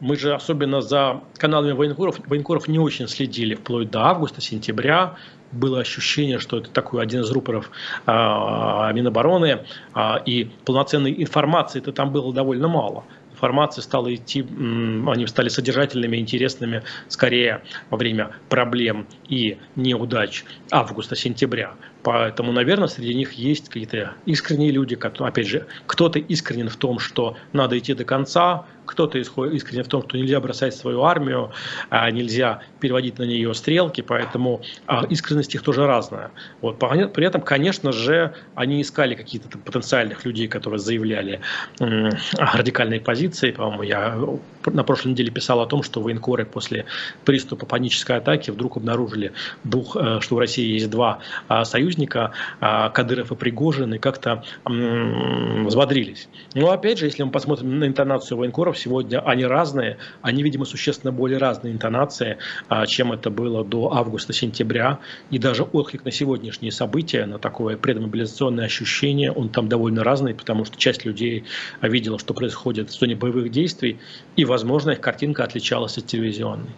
[0.00, 5.16] Мы же особенно за каналами военкоров, военкоров не очень следили вплоть до августа, сентября.
[5.52, 7.70] Было ощущение, что это такой один из рупоров
[8.04, 13.04] а, Минобороны, а, и полноценной информации это там было довольно мало
[13.36, 21.74] информация стала идти, они стали содержательными, интересными скорее во время проблем и неудач августа-сентября.
[22.02, 26.98] Поэтому, наверное, среди них есть какие-то искренние люди, которые, опять же, кто-то искренен в том,
[26.98, 31.50] что надо идти до конца, кто-то искренен в том, что нельзя бросать свою армию,
[31.90, 36.30] а нельзя переводить на нее стрелки, поэтому а, искренность их тоже разная.
[36.60, 36.78] Вот.
[36.78, 41.40] При этом, конечно же, они искали каких-то потенциальных людей, которые заявляли
[41.78, 43.50] радикальные позиции.
[43.50, 44.18] По-моему, я
[44.66, 46.86] на прошлой неделе писал о том, что военкоры после
[47.24, 49.32] приступа панической атаки вдруг обнаружили,
[49.64, 51.18] двух, э, что в России есть два
[51.48, 56.28] а, союзника, Кадыров и Пригожин, и как-то взбодрились.
[56.54, 61.12] Но опять же, если мы посмотрим на интонацию военкоров, сегодня они разные, они, видимо, существенно
[61.12, 65.00] более разные интонации, а, чем это было до августа-сентября,
[65.30, 70.64] и даже отклик на сегодняшние события, на такое предмобилизационное ощущение, он там довольно разный, потому
[70.64, 71.44] что часть людей
[71.82, 73.98] видела, что происходит в зоне боевых действий,
[74.36, 76.70] и, возможно, их картинка отличалась от телевизионной.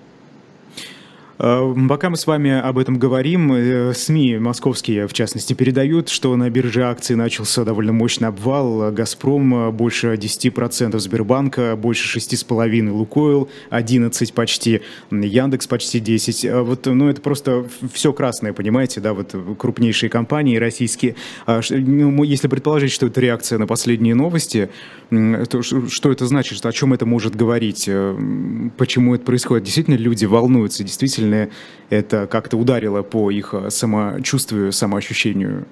[1.38, 6.34] Э, пока мы с вами об этом говорим, э, СМИ московские, в частности, передают, что
[6.36, 8.90] на бирже акций начался довольно мощный обвал.
[8.92, 14.80] «Газпром» больше 10%, Сбербанка больше 6,5%, «Лукойл» 11 почти,
[15.10, 16.44] Яндекс почти 10.
[16.44, 21.14] Э, вот, ну, это просто все красное, понимаете, да, вот крупнейшие компании российские.
[21.46, 24.70] А ну, если предположить, что это реакция на последние новости,
[25.10, 27.88] то что это значит, о чем это может говорить,
[28.76, 29.64] почему это происходит?
[29.64, 31.50] Действительно, люди волнуются, действительно действительно
[31.90, 35.66] это как-то ударило по их э, самочувствию, самоощущению?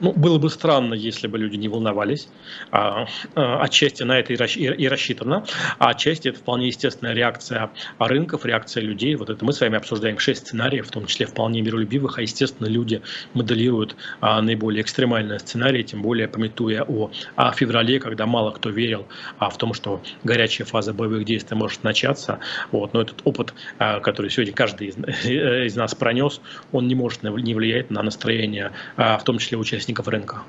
[0.00, 2.28] Ну, было бы странно, если бы люди не волновались.
[2.70, 5.44] А, а, отчасти на это и рассчитано,
[5.78, 9.14] а отчасти это вполне естественная реакция рынков, реакция людей.
[9.14, 12.66] Вот это мы с вами обсуждаем шесть сценариев, в том числе вполне миролюбивых, а естественно
[12.66, 13.02] люди
[13.34, 19.06] моделируют а, наиболее экстремальные сценарии, тем более пометуя о, о феврале, когда мало кто верил
[19.38, 22.38] а, в том, что горячая фаза боевых действий может начаться.
[22.72, 22.94] Вот.
[22.94, 24.96] Но этот опыт, а, который сегодня каждый из,
[25.26, 26.40] из нас пронес,
[26.72, 30.42] он не может не влиять на настроение, а, в том числе участников участников рынка.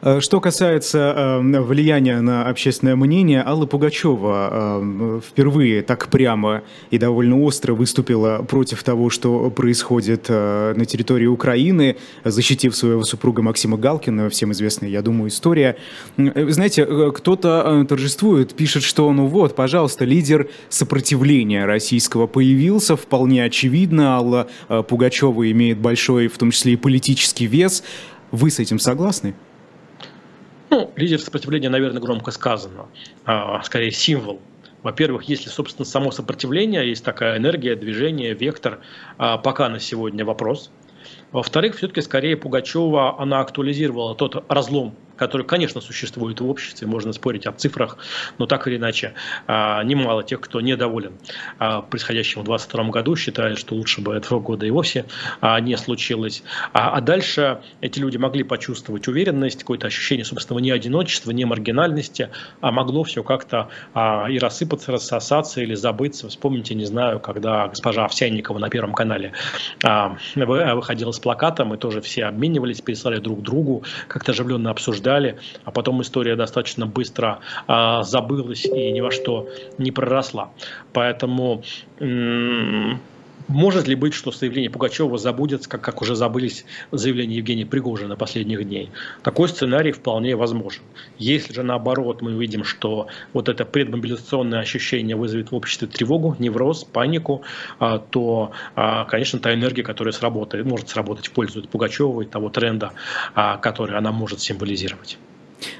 [0.00, 6.98] Э, что касается э, влияния на общественное мнение, Алла Пугачева э, впервые так прямо и
[6.98, 13.76] довольно остро выступила против того, что происходит э, на территории Украины, защитив своего супруга Максима
[13.76, 15.76] Галкина, всем известная, я думаю, история.
[16.16, 24.16] Э, знаете, кто-то торжествует, пишет, что ну вот, пожалуйста, лидер сопротивления российского появился, вполне очевидно,
[24.16, 27.82] Алла Пугачева имеет большой, в том числе и политический вес.
[28.30, 29.34] Вы с этим согласны?
[30.70, 32.86] Ну, лидер сопротивления, наверное, громко сказано,
[33.24, 34.40] а, скорее символ.
[34.82, 38.80] Во-первых, если, собственно, само сопротивление, есть такая энергия, движение, вектор,
[39.16, 40.70] а, пока на сегодня вопрос.
[41.32, 47.46] Во-вторых, все-таки скорее Пугачева, она актуализировала тот разлом который, конечно, существует в обществе, можно спорить
[47.46, 47.98] о цифрах,
[48.38, 49.14] но так или иначе,
[49.46, 51.18] а, немало тех, кто недоволен
[51.58, 55.06] а, происходящим в 2022 году, считает, что лучше бы этого года и вовсе
[55.40, 56.42] а, не случилось.
[56.72, 62.70] А дальше эти люди могли почувствовать уверенность, какое-то ощущение собственного не одиночества, не маргинальности, а
[62.70, 63.68] могло все как-то
[64.28, 66.28] и рассыпаться, рассосаться или забыться.
[66.28, 69.32] Вспомните, не знаю, когда госпожа Овсянникова на Первом канале
[70.36, 75.70] выходила с плакатом, и тоже все обменивались, переслали друг другу, как-то оживленно обсуждали обсуждали, а
[75.70, 79.48] потом история достаточно быстро а, забылась и ни во что
[79.78, 80.50] не проросла.
[80.92, 81.62] Поэтому
[83.48, 88.64] может ли быть, что заявление Пугачева забудется, как, как уже забылись заявления Евгения Пригожина последних
[88.64, 88.90] дней?
[89.22, 90.82] Такой сценарий вполне возможен.
[91.18, 96.84] Если же наоборот мы видим, что вот это предмобилизационное ощущение вызовет в обществе тревогу, невроз,
[96.84, 97.42] панику,
[97.78, 102.50] а, то, а, конечно, та энергия, которая сработает, может сработать в пользу Пугачева и того
[102.50, 102.92] тренда,
[103.34, 105.18] а, который она может символизировать.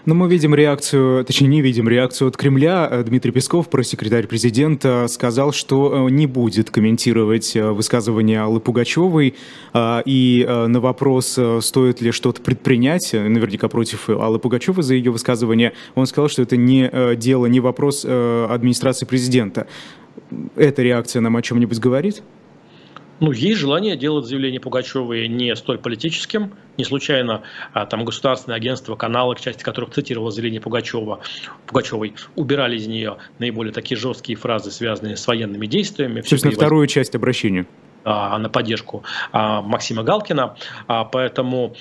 [0.05, 2.89] Но мы видим реакцию, точнее не видим реакцию от Кремля.
[2.91, 9.35] Э, Дмитрий Песков, пресс-секретарь президента, сказал, что э, не будет комментировать э, высказывания Аллы Пугачевой.
[9.75, 16.07] И на вопрос, стоит ли что-то предпринять, наверняка против Аллы Пугачевой за ее высказывание, он
[16.07, 19.67] сказал, что это не дело, не вопрос администрации президента.
[20.57, 22.23] Эта реакция нам о чем-нибудь говорит?
[23.21, 26.55] Ну, есть желание делать заявление Пугачевой не столь политическим.
[26.77, 27.43] Не случайно
[27.73, 31.21] а, там государственное агентство, каналы, к части которых цитировало заявление Пугачева,
[31.67, 36.21] Пугачевой, убирали из нее наиболее такие жесткие фразы, связанные с военными действиями.
[36.21, 37.67] Собственно, вторую часть обращения
[38.05, 39.03] а, на поддержку
[39.33, 40.57] а, Максима Галкина.
[40.87, 41.75] Поэтому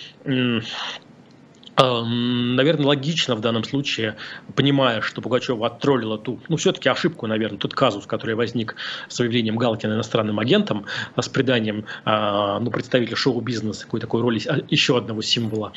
[1.77, 4.15] наверное, логично в данном случае,
[4.55, 8.75] понимая, что Пугачева оттроллила ту, ну, все-таки ошибку, наверное, тот казус, который возник
[9.07, 14.41] с выявлением Галкина иностранным агентом, а, с приданием а, ну, представителя шоу-бизнеса, какой такой роли
[14.47, 15.73] а, еще одного символа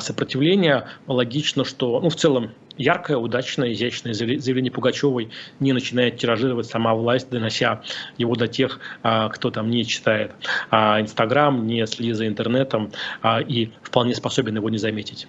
[0.00, 6.94] сопротивления, логично, что, ну, в целом, яркое, удачное, изящное заявление Пугачевой не начинает тиражировать сама
[6.94, 7.82] власть, донося
[8.18, 10.32] его до тех, кто там не читает
[10.70, 12.90] Инстаграм, не следит за интернетом
[13.24, 15.26] и вполне способен его не заметить.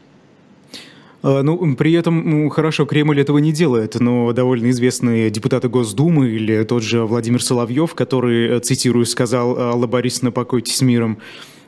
[1.26, 6.30] А, ну, при этом, ну, хорошо, Кремль этого не делает, но довольно известные депутаты Госдумы
[6.30, 11.18] или тот же Владимир Соловьев, который, э, цитирую, сказал «Алла Борисовна, покойтесь миром»,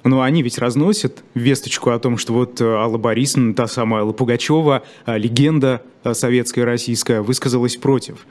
[0.04, 4.14] но они ведь разносят весточку о том, что вот э, Алла Борисовна, та самая Алла
[4.14, 5.82] Пугачева, э, легенда
[6.14, 8.26] советская, российская, высказалась против.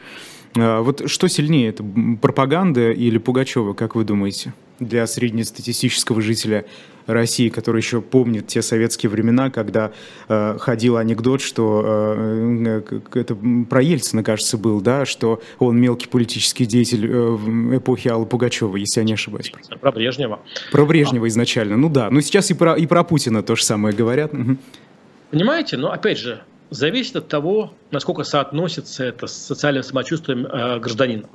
[0.55, 1.85] Вот что сильнее, это
[2.23, 6.65] пропаганда или Пугачева, как вы думаете, для среднестатистического жителя
[7.07, 9.93] России, который еще помнит те советские времена, когда
[10.29, 13.37] э, ходил анекдот, что э, э это
[13.69, 18.77] про Ельцина, кажется, был, да, что он мелкий политический деятель э, в эпохе Аллы Пугачева,
[18.77, 19.53] если я не ошибаюсь.
[19.81, 20.41] Про Брежнева.
[20.73, 22.11] Про Брежнева изначально, ну да.
[22.11, 24.33] Ну сейчас и про, и про Путина то же самое говорят.
[25.31, 31.29] Понимаете, но опять же, зависит от того, насколько соотносится это с социальным самочувствием э, гражданина.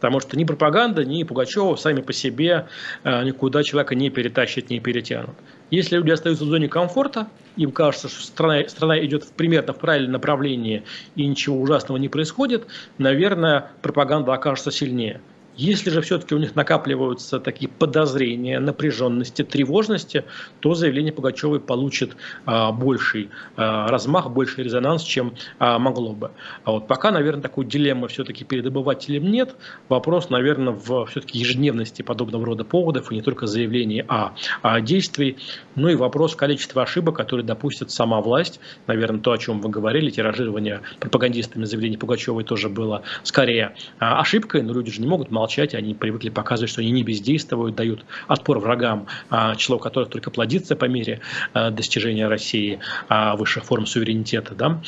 [0.00, 2.68] Потому что ни пропаганда, ни Пугачева сами по себе
[3.04, 5.34] э, никуда человека не перетащат, не перетянут.
[5.70, 10.12] Если люди остаются в зоне комфорта, им кажется, что страна, страна идет примерно в правильном
[10.12, 10.84] направлении
[11.16, 12.66] и ничего ужасного не происходит,
[12.98, 15.20] наверное, пропаганда окажется сильнее.
[15.58, 20.24] Если же все-таки у них накапливаются такие подозрения, напряженности, тревожности,
[20.60, 26.30] то заявление Пугачевой получит а, больший а, размах, больший резонанс, чем а, могло бы.
[26.62, 29.56] А вот пока, наверное, такой дилеммы все-таки перед обывателем нет.
[29.88, 35.38] Вопрос, наверное, в все-таки ежедневности подобного рода поводов и не только заявлений о, о действии,
[35.74, 38.60] ну и вопрос количества ошибок, которые допустит сама власть.
[38.86, 44.62] Наверное, то, о чем вы говорили, тиражирование пропагандистами заявлений Пугачевой тоже было скорее а, ошибкой,
[44.62, 48.04] но люди же не могут молчать молчать, они привыкли показывать, что они не бездействуют, дают
[48.26, 51.20] отпор врагам, а, число которых только плодится по мере
[51.54, 54.54] а, достижения России а, высших форм суверенитета.
[54.54, 54.82] Да?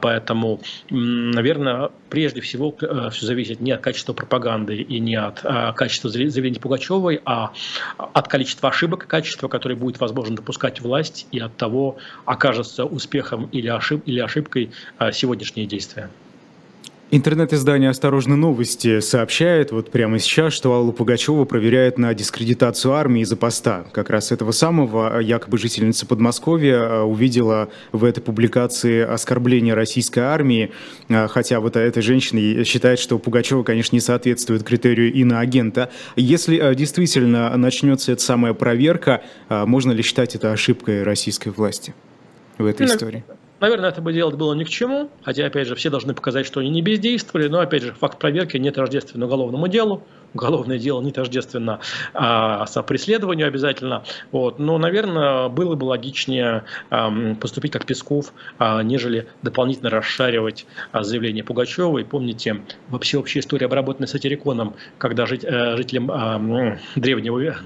[0.00, 0.60] Поэтому,
[0.90, 5.40] наверное, прежде всего э, все зависит не от качества пропаганды и не от
[5.74, 7.52] качества заявлений Пугачевой, а
[7.96, 13.48] от количества ошибок и качества, которые будет возможно допускать власть, и от того, окажется успехом
[13.52, 14.70] или, ошиб или ошибкой
[15.12, 16.10] сегодняшние действия.
[17.16, 23.36] Интернет-издание «Осторожно новости» сообщает вот прямо сейчас, что Аллу Пугачеву проверяют на дискредитацию армии из-за
[23.36, 23.84] поста.
[23.92, 30.72] Как раз этого самого якобы жительница Подмосковья э, увидела в этой публикации оскорбление российской армии,
[31.08, 35.90] э, хотя вот эта женщина считает, что Пугачева, конечно, не соответствует критерию иноагента.
[36.16, 41.94] Если э, действительно начнется эта самая проверка, можно ли считать это ошибкой российской власти
[42.58, 43.24] в этой ну, истории?
[43.64, 46.60] Наверное, это бы делать было ни к чему, хотя, опять же, все должны показать, что
[46.60, 50.02] они не бездействовали, но, опять же, факт проверки нет рождественного уголовному делу,
[50.34, 51.80] уголовное дело не тождественно
[52.12, 54.04] а, преследованию обязательно.
[54.32, 54.58] Вот.
[54.58, 61.44] Но, наверное, было бы логичнее а, поступить как Песков, а, нежели дополнительно расшаривать а, заявление
[61.44, 61.98] Пугачева.
[61.98, 67.56] И помните, вообще общая история, обработанная сатириконом, когда жить, а, жителям а, древнего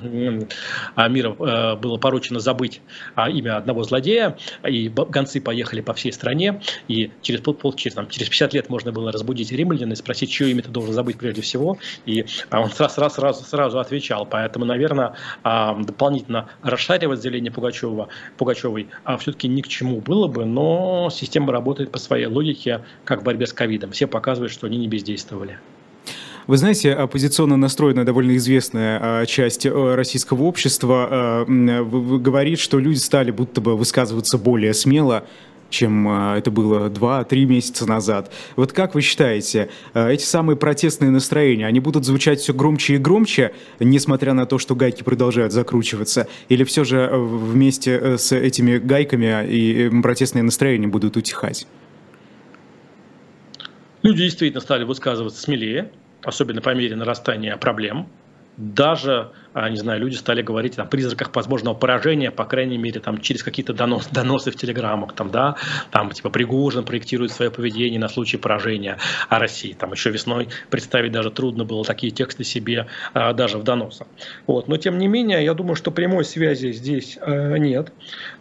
[0.94, 2.80] а, мира а, было поручено забыть
[3.14, 8.08] а, имя одного злодея, и гонцы поехали по всей стране, и через, пол, через, там,
[8.08, 11.42] через 50 лет можно было разбудить римлян и спросить, чье имя ты должен забыть прежде
[11.42, 11.78] всего.
[12.06, 14.26] И а, он сразу, сразу, сразу, сразу отвечал.
[14.26, 21.08] Поэтому, наверное, дополнительно расшаривать заявление Пугачева, Пугачевой а все-таки ни к чему было бы, но
[21.10, 23.92] система работает по своей логике, как в борьбе с ковидом.
[23.92, 25.58] Все показывают, что они не бездействовали.
[26.46, 32.96] Вы знаете, оппозиционно настроенная довольно известная а, часть э, российского общества э, говорит, что люди
[32.96, 35.24] стали будто бы высказываться более смело,
[35.70, 38.32] чем а, это было 2-3 месяца назад.
[38.56, 42.98] Вот как вы считаете, а, эти самые протестные настроения, они будут звучать все громче и
[42.98, 46.28] громче, несмотря на то, что гайки продолжают закручиваться?
[46.48, 51.66] Или все же э, вместе э, с этими гайками и э, протестные настроения будут утихать?
[54.02, 55.90] Люди действительно стали высказываться смелее,
[56.22, 58.08] особенно по мере нарастания проблем.
[58.56, 59.32] Даже
[59.68, 63.72] не знаю, люди стали говорить о призраках возможного поражения, по крайней мере, там, через какие-то
[63.72, 65.56] донос, доносы в телеграммах, там, да,
[65.90, 68.98] там, типа, Пригожин проектирует свое поведение на случай поражения
[69.28, 69.72] о России.
[69.72, 74.06] Там еще весной представить даже трудно было такие тексты себе а, даже в доносах.
[74.46, 74.68] Вот.
[74.68, 77.92] Но, тем не менее, я думаю, что прямой связи здесь а, нет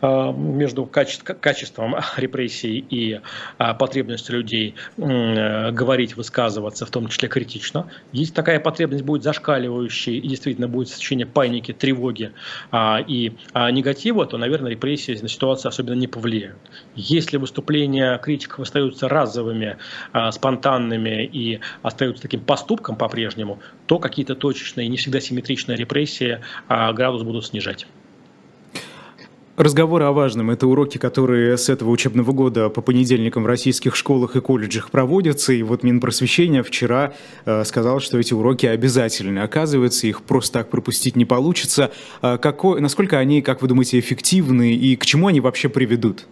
[0.01, 3.22] а, между каче- качеством репрессий и
[3.57, 7.89] а, потребностью людей а, говорить, высказываться, в том числе критично.
[8.11, 12.34] Есть такая потребность будет зашкаливающей и действительно будет ощущение паники, тревоги
[12.72, 16.58] а, и а, негатива, то, наверное, репрессии на ситуацию особенно не повлияют.
[16.95, 19.78] Если выступления критиков остаются разовыми,
[20.12, 26.91] а, спонтанными и остаются таким поступком по-прежнему, то какие-то точечные, не всегда симметричные репрессии а,
[26.91, 27.88] градус будут снижать.
[29.58, 34.36] Разговоры о важном– это уроки, которые с этого учебного года по понедельникам в российских школах
[34.36, 35.51] и колледжах проводятся.
[35.51, 39.39] И вот Минпросвещение вчера э, сказал, что эти уроки обязательны.
[39.39, 41.91] Оказывается, их просто так пропустить не получится.
[42.22, 46.28] А какой, насколько они, как вы думаете, эффективны и к чему они вообще приведут?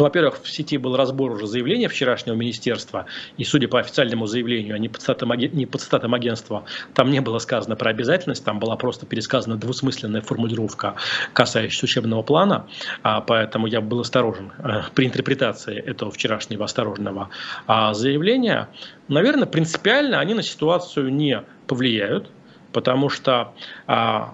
[0.00, 3.04] Ну, во-первых, в сети был разбор уже заявления вчерашнего министерства,
[3.36, 7.20] и судя по официальному заявлению, а не под статом, не под статом агентства, там не
[7.20, 10.94] было сказано про обязательность, там была просто пересказана двусмысленная формулировка,
[11.34, 12.66] касающаяся учебного плана,
[13.02, 17.28] а, поэтому я был осторожен а, при интерпретации этого вчерашнего осторожного
[17.66, 18.70] а, заявления.
[19.08, 22.30] Наверное, принципиально они на ситуацию не повлияют,
[22.72, 23.52] потому что
[23.86, 24.32] а,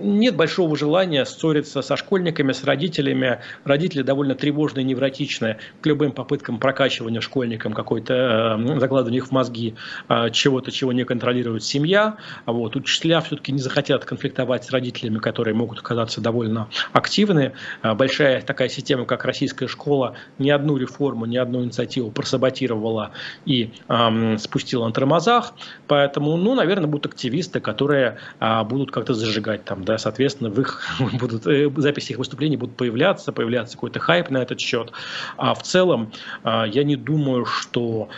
[0.00, 3.40] нет большого желания ссориться со школьниками, с родителями.
[3.64, 9.74] Родители довольно тревожные, невротичные к любым попыткам прокачивания школьникам какой-то, э, закладывания их в мозги
[10.08, 12.16] э, чего-то, чего не контролирует семья.
[12.46, 12.76] Вот.
[12.76, 17.52] Учителя все-таки не захотят конфликтовать с родителями, которые могут оказаться довольно активны.
[17.82, 23.12] Э, большая такая система, как российская школа, ни одну реформу, ни одну инициативу просаботировала
[23.44, 25.54] и э, спустила на тормозах.
[25.86, 30.80] Поэтому, ну, наверное, будут активисты, которые э, будут как-то зажигать там, да, соответственно, в их
[31.18, 34.92] будут, э, записи их выступлений будут появляться, появляться какой-то хайп на этот счет.
[35.36, 36.12] А в целом,
[36.44, 38.08] а, я не думаю, что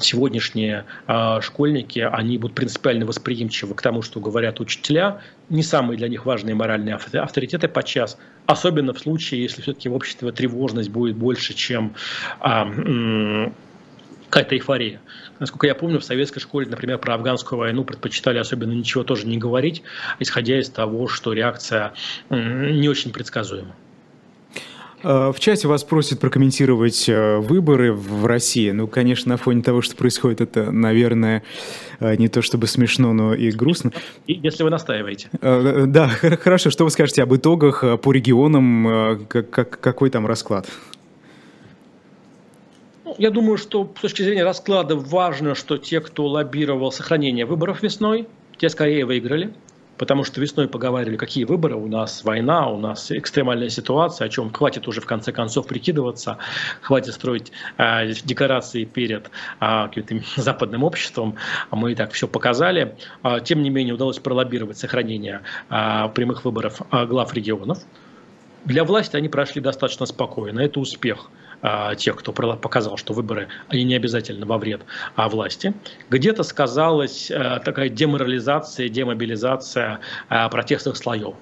[0.00, 6.08] сегодняшние а, школьники, они будут принципиально восприимчивы к тому, что говорят учителя, не самые для
[6.08, 11.54] них важные моральные авторитеты подчас, особенно в случае, если все-таки в обществе тревожность будет больше,
[11.54, 11.94] чем
[14.30, 15.00] какая-то эйфория.
[15.40, 19.36] Насколько я помню, в советской школе, например, про афганскую войну предпочитали особенно ничего тоже не
[19.36, 19.82] говорить,
[20.20, 21.92] исходя из того, что реакция
[22.30, 23.74] не очень предсказуема.
[25.02, 28.70] В чате вас просят прокомментировать выборы в России.
[28.70, 31.42] Ну, конечно, на фоне того, что происходит, это, наверное,
[32.00, 33.92] не то чтобы смешно, но и грустно.
[34.26, 35.30] Если вы настаиваете.
[35.40, 36.68] Да, хорошо.
[36.68, 39.26] Что вы скажете об итогах по регионам?
[39.26, 40.68] Какой там расклад?
[43.20, 48.26] Я думаю, что с точки зрения расклада важно, что те, кто лоббировал сохранение выборов весной,
[48.56, 49.52] те скорее выиграли.
[49.98, 54.50] Потому что весной поговаривали, какие выборы, у нас война, у нас экстремальная ситуация, о чем
[54.50, 56.38] хватит уже в конце концов прикидываться,
[56.80, 59.88] хватит строить э, декорации перед э,
[60.36, 61.34] западным обществом.
[61.70, 62.96] Мы и так все показали.
[63.22, 67.80] Э, тем не менее, удалось пролоббировать сохранение э, прямых выборов э, глав регионов.
[68.64, 70.60] Для власти они прошли достаточно спокойно.
[70.60, 71.28] Это успех.
[71.62, 74.82] А, тех, кто показал, что выборы, они не обязательно во вред
[75.14, 75.74] а власти.
[76.08, 81.34] Где-то сказалась а, такая деморализация, демобилизация а, протестных слоев.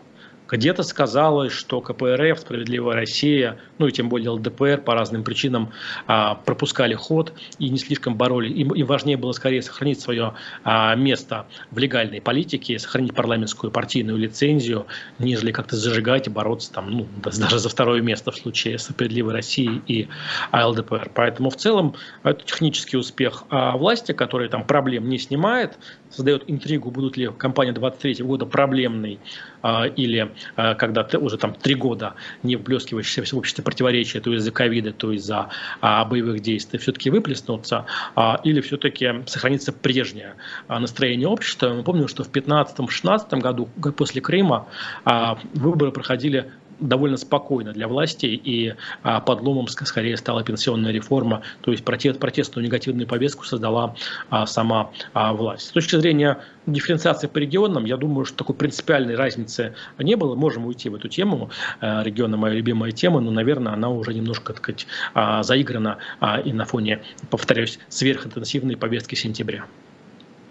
[0.49, 5.71] Где-то сказалось, что КПРФ, Справедливая Россия, ну и тем более ЛДПР по разным причинам
[6.07, 8.57] а, пропускали ход и не слишком боролись.
[8.57, 10.35] Им, им важнее было скорее сохранить свое
[10.65, 14.87] а, место в легальной политике, сохранить парламентскую партийную лицензию,
[15.19, 19.83] нежели как-то зажигать и бороться там, ну, даже за второе место в случае Справедливой России
[19.87, 20.09] и
[20.53, 21.11] ЛДПР.
[21.15, 25.79] Поэтому в целом это технический успех а власти, который там проблем не снимает,
[26.11, 29.19] создает интригу, будут ли кампания 23 года проблемной
[29.58, 34.33] а, или а, когда ты уже там три года не вблескивающиеся в обществе противоречия, то
[34.35, 35.51] из-за ковида, то из-за
[35.81, 40.35] а, боевых действий, все-таки выплеснутся, а, или все-таки сохранится прежнее
[40.67, 41.71] а, настроение общества.
[41.71, 44.67] Мы помним, что в 2015-2016 году после Крыма
[45.05, 46.51] а, выборы проходили
[46.81, 52.65] довольно спокойно для властей, и а, подломом скорее стала пенсионная реформа, то есть протест, протестную
[52.65, 53.95] негативную повестку создала
[54.31, 55.69] а, сама а, власть.
[55.69, 56.39] С точки зрения
[56.73, 60.35] дифференциации по регионам, я думаю, что такой принципиальной разницы не было.
[60.35, 61.51] Можем уйти в эту тему.
[61.81, 66.41] Э, регионы моя любимая тема, но, наверное, она уже немножко, так сказать, а, заиграна а,
[66.41, 67.01] и на фоне,
[67.31, 69.65] повторяюсь, сверхинтенсивной повестки сентября.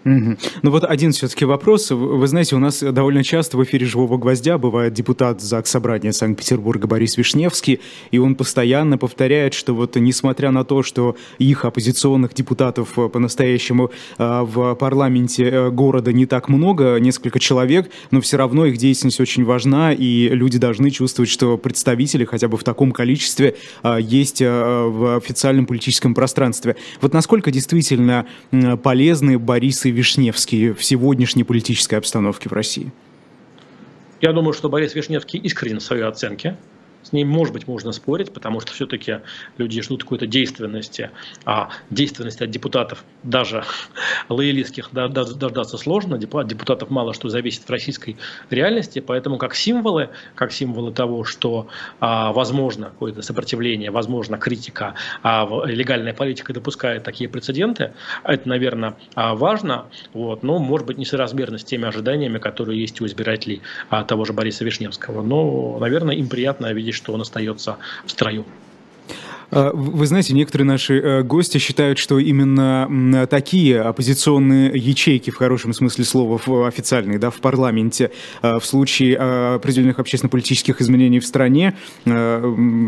[0.08, 0.36] Угу.
[0.62, 1.90] Ну вот один все-таки вопрос.
[1.90, 6.86] Вы знаете, у нас довольно часто в эфире «Живого гвоздя» бывает депутат ЗАГС Собрания Санкт-Петербурга
[6.86, 7.80] Борис Вишневский,
[8.10, 13.90] и он постоянно повторяет, что вот несмотря на то, что их оппозиционных депутатов э, по-настоящему
[14.18, 19.20] э, в парламенте э, города не так много, несколько человек, но все равно их деятельность
[19.20, 23.56] очень важна, и люди должны чувствовать, что представители хотя бы в таком количестве
[23.98, 26.76] есть в официальном политическом пространстве.
[27.00, 28.26] Вот насколько действительно
[28.82, 32.92] полезны Борис и Вишневский в сегодняшней политической обстановке в России?
[34.20, 36.56] Я думаю, что Борис Вишневский искренен в своей оценке.
[37.02, 39.20] С ней, может быть, можно спорить, потому что все-таки
[39.56, 41.10] люди ждут какой-то действенности,
[41.44, 43.64] а действенности от депутатов, даже
[44.28, 46.18] лоялистских, дождаться сложно.
[46.18, 48.16] депутатов мало что зависит в российской
[48.50, 51.68] реальности, поэтому как символы, как символы того, что
[52.00, 57.92] а, возможно какое-то сопротивление, возможно критика, а легальная политика допускает такие прецеденты,
[58.24, 63.06] это, наверное, а, важно, вот, но, может быть, несоразмерно с теми ожиданиями, которые есть у
[63.06, 65.22] избирателей а, того же Бориса Вишневского.
[65.22, 68.44] Но, наверное, им приятно видеть что он остается в строю.
[69.50, 75.72] А, вы знаете, некоторые наши э, гости считают, что именно такие оппозиционные ячейки, в хорошем
[75.72, 78.10] смысле слова, официальные, да, в парламенте,
[78.42, 81.74] э, в случае э, определенных общественно-политических изменений в стране,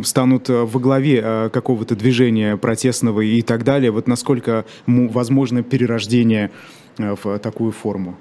[0.05, 3.91] станут во главе какого-то движения протестного и так далее.
[3.91, 6.51] Вот насколько возможно перерождение
[6.97, 8.17] в такую форму?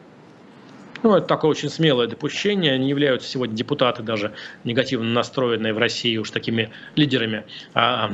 [1.01, 2.77] Ну, это такое очень смелое допущение.
[2.77, 4.33] Не являются сегодня депутаты даже
[4.63, 8.13] негативно настроенные в России уж такими лидерами а,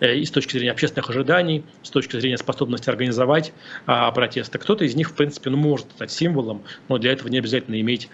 [0.00, 3.52] э, и с точки зрения общественных ожиданий, с точки зрения способности организовать
[3.86, 4.58] а, протесты.
[4.58, 8.08] Кто-то из них, в принципе, ну, может стать символом, но для этого не обязательно иметь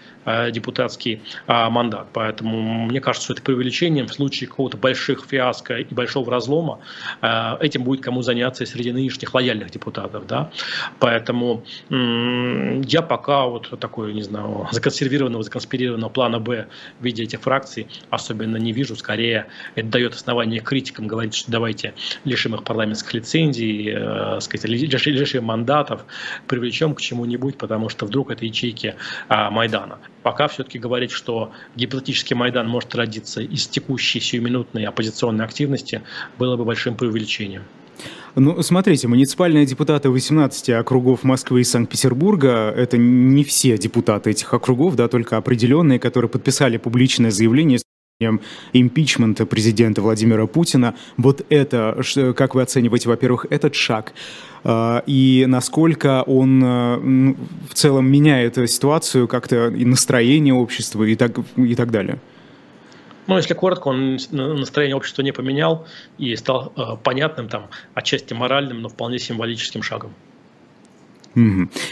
[0.51, 2.07] депутатский а, мандат.
[2.13, 6.79] Поэтому мне кажется, что это преувеличением в случае какого-то больших фиаско и большого разлома
[7.21, 10.27] а, этим будет кому заняться среди нынешних лояльных депутатов.
[10.27, 10.51] Да?
[10.99, 16.67] Поэтому я пока вот такой не знаю, законсервированного, законспирированного плана «Б»
[16.99, 18.95] в виде этих фракций особенно не вижу.
[18.95, 21.93] Скорее, это дает основание критикам говорить, что давайте
[22.23, 26.05] лишим их парламентских лицензий, э, сказать, лишим, мандатов,
[26.47, 28.95] привлечем к чему-нибудь, потому что вдруг это ячейки
[29.29, 29.99] э, Майдана.
[30.23, 36.01] Пока все-таки говорить, что гипотетический Майдан может родиться из текущей сиюминутной оппозиционной активности,
[36.39, 37.63] было бы большим преувеличением.
[38.35, 44.95] Ну, смотрите, муниципальные депутаты 18 округов Москвы и Санкт-Петербурга, это не все депутаты этих округов,
[44.95, 47.77] да, только определенные, которые подписали публичное заявление
[48.73, 50.95] импичмента президента Владимира Путина.
[51.17, 52.01] Вот это,
[52.35, 54.13] как вы оцениваете, во-первых, этот шаг,
[54.63, 57.35] а, и насколько он а, ну,
[57.69, 62.19] в целом меняет ситуацию, как-то и настроение общества и так, и так далее?
[63.27, 65.87] Ну, если коротко, он настроение общества не поменял
[66.17, 70.13] и стал э, понятным, там, отчасти моральным, но вполне символическим шагом.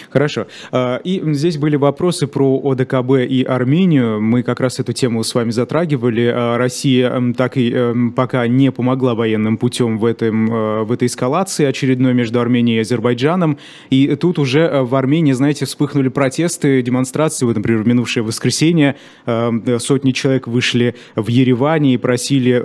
[0.10, 0.48] Хорошо.
[0.72, 4.22] А, и здесь были вопросы про ОДКБ и Армению.
[4.22, 6.32] Мы как раз эту тему с вами затрагивали.
[6.34, 11.08] А, Россия так и эм, пока не помогла военным путем в, этом, э, в этой
[11.08, 13.58] эскалации очередной между Арменией и Азербайджаном.
[13.90, 17.46] И тут уже э, в Армении, знаете, вспыхнули протесты, демонстрации.
[17.46, 22.62] Вот, например, в минувшее воскресенье э, сотни человек вышли в Ереване и просили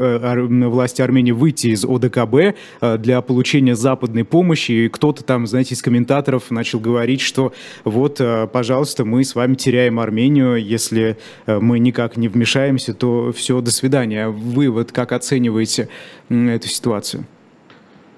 [0.66, 2.56] власти Армении выйти из ОДКБ
[2.98, 4.72] для получения западной помощи.
[4.72, 7.52] И кто-то там, знаете, из комментаторов начал начал говорить, что
[7.84, 13.30] вот, э, пожалуйста, мы с вами теряем Армению, если э, мы никак не вмешаемся, то
[13.32, 14.28] все, до свидания.
[14.28, 15.88] Вы вот как оцениваете
[16.28, 17.24] эту ситуацию?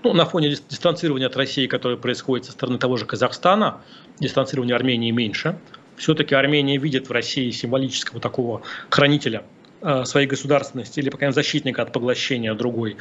[0.02, 3.82] Ну, на фоне дистанцирования от России, которое происходит со стороны того же Казахстана,
[4.18, 5.58] дистанцирование Армении меньше.
[5.96, 9.42] Все-таки Армения видит в России символического такого хранителя
[9.82, 12.96] э, своей государственности или, по крайней мере, защитника от поглощения другой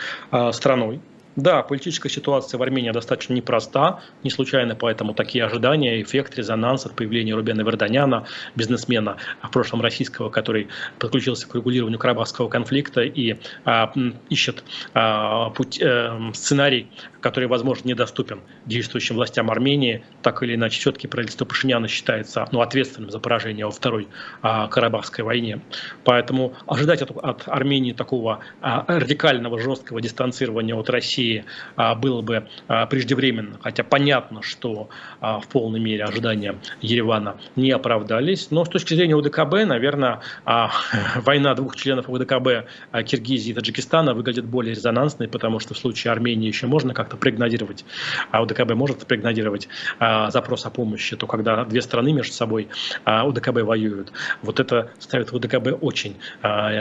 [0.52, 1.00] страной.
[1.38, 6.96] Да, политическая ситуация в Армении достаточно непроста, не случайно поэтому такие ожидания, эффект, резонанс от
[6.96, 8.26] появления Рубена Верданяна,
[8.56, 10.68] бизнесмена в прошлом российского, который
[10.98, 13.36] подключился к регулированию карабахского конфликта и
[13.66, 13.94] а,
[14.30, 14.64] ищет
[14.96, 16.90] а, путь, а, сценарий
[17.28, 23.12] который, возможно, недоступен действующим властям Армении, так или иначе, все-таки правительство Пашиняна считается ну, ответственным
[23.12, 24.08] за поражение во Второй
[24.42, 25.60] а, Карабахской войне.
[26.06, 31.27] Поэтому ожидать от, от Армении такого а, радикального, жесткого дистанцирования от России
[31.76, 37.72] а, было бы а, преждевременно, хотя понятно, что а, в полной мере ожидания Еревана не
[37.72, 38.52] оправдались.
[38.52, 40.22] Но с точки зрения УДКБ, наверное,
[41.16, 42.68] война двух членов УДКБ
[43.06, 47.86] Киргизии и Таджикистана выглядит более резонансной, потому что в случае Армении еще можно как-то проигнорировать,
[48.32, 49.68] а УДКБ может проигнорировать
[50.00, 52.70] а, запрос о помощи, то когда две страны между собой
[53.06, 54.12] УДКБ воюют,
[54.42, 56.18] вот это ставит УДКБ очень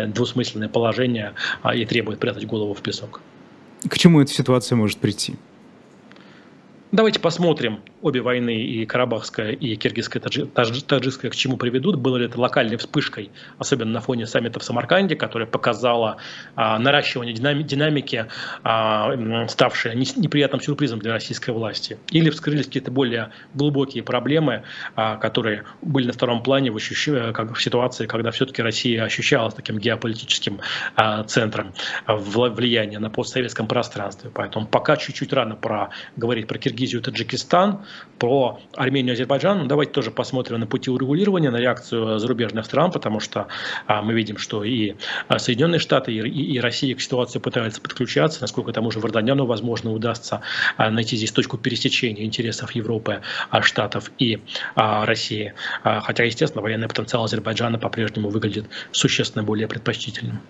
[0.09, 1.35] двусмысленное положение
[1.75, 3.21] и требует прятать голову в песок.
[3.89, 5.35] К чему эта ситуация может прийти?
[6.97, 11.97] Давайте посмотрим обе войны, и Карабахская, и Киргизская, Таджикская, к чему приведут.
[11.97, 16.17] Было ли это локальной вспышкой, особенно на фоне саммита в Самарканде, которая показала
[16.55, 18.27] а, наращивание динамики,
[18.63, 21.99] а, ставшее неприятным сюрпризом для российской власти.
[22.13, 24.63] Или вскрылись какие-то более глубокие проблемы,
[24.95, 27.11] а, которые были на втором плане в, ощущ...
[27.35, 30.61] как в ситуации, когда все-таки Россия ощущалась таким геополитическим
[30.95, 31.75] а, центром
[32.07, 34.31] влияния на постсоветском пространстве.
[34.33, 37.85] Поэтому пока чуть-чуть рано про, говорить про Киргизию и Таджикистан
[38.19, 39.59] про Армению и Азербайджан.
[39.59, 43.49] Ну, давайте тоже посмотрим на пути урегулирования, на реакцию зарубежных стран, потому что
[43.87, 44.95] а, мы видим, что и
[45.29, 49.47] а, Соединенные Штаты, и, и, и Россия к ситуации пытаются подключаться, насколько тому же Варданяну,
[49.47, 50.41] возможно, удастся
[50.77, 54.41] а, найти здесь точку пересечения интересов Европы, а, Штатов и
[54.75, 55.55] а, России.
[55.83, 60.41] А, хотя, естественно, военный потенциал Азербайджана по-прежнему выглядит существенно более предпочтительным.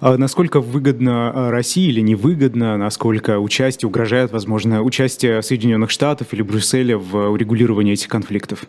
[0.00, 6.42] А насколько выгодно а, России или невыгодно, насколько участие угрожает, возможно, участие Соединенных Штатов или
[6.42, 8.64] Брюсселя в урегулировании этих конфликтов?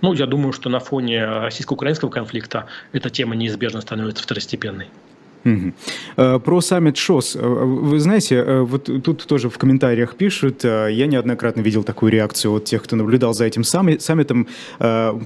[0.00, 4.88] Ну, я думаю, что на фоне российско-украинского конфликта эта тема неизбежно становится второстепенной.
[5.44, 6.40] Угу.
[6.40, 7.36] Про саммит ШОС.
[7.36, 12.54] Э, вы знаете, э, вот тут тоже в комментариях пишут, я неоднократно видел такую реакцию
[12.54, 14.48] от тех, кто наблюдал за этим саммитом.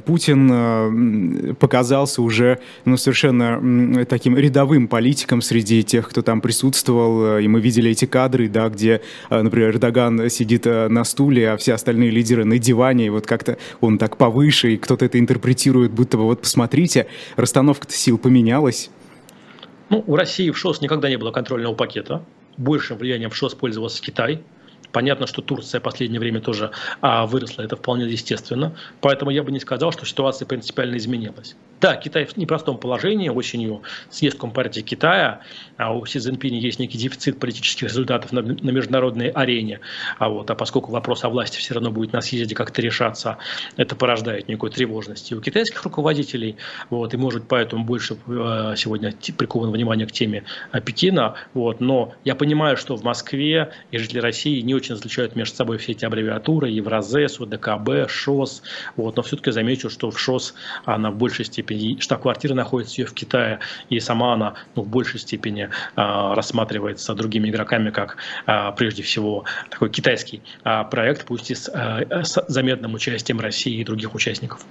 [0.05, 7.39] Путин показался уже ну, совершенно таким рядовым политиком среди тех, кто там присутствовал.
[7.39, 9.01] И мы видели эти кадры, да, где,
[9.31, 13.99] например, Эрдоган сидит на стуле, а все остальные лидеры на диване, и вот как-то он
[13.99, 17.07] так повыше, и кто-то это интерпретирует, будто бы вот посмотрите,
[17.37, 18.91] расстановка-то сил поменялась.
[19.91, 22.25] Ну, в России в ШОС никогда не было контрольного пакета.
[22.57, 24.43] Большим влиянием в ШОС пользовался Китай.
[24.93, 26.71] Понятно, что Турция в последнее время тоже
[27.01, 28.75] а, выросла, это вполне естественно.
[29.01, 31.57] Поэтому я бы не сказал, что ситуация принципиально изменилась.
[31.81, 33.29] Да, Китай в непростом положении.
[33.29, 35.41] Осенью съезд Компартии Китая,
[35.77, 39.81] а у Си Цзиньпиня есть некий дефицит политических результатов на, на международной арене.
[40.19, 43.39] А, вот, а поскольку вопрос о власти все равно будет на съезде как-то решаться,
[43.77, 46.57] это порождает некую тревожность и у китайских руководителей.
[46.91, 51.35] Вот, и может поэтому больше э, сегодня приковано внимание к теме э, Пекина.
[51.55, 55.79] Вот, но я понимаю, что в Москве и жители России не очень различают между собой
[55.79, 58.63] все эти аббревиатуры, Евразес, УДКБ, ШОС.
[58.97, 60.55] Вот, но все-таки замечу, что в ШОС
[60.85, 63.61] она в большей степени штаб-квартира находится ее в Китае,
[63.91, 68.17] и сама она ну, в большей степени а, рассматривается другими игроками как
[68.47, 73.81] а, прежде всего такой китайский а, проект, пусть и с, а, с заметным участием России
[73.81, 74.65] и других участников.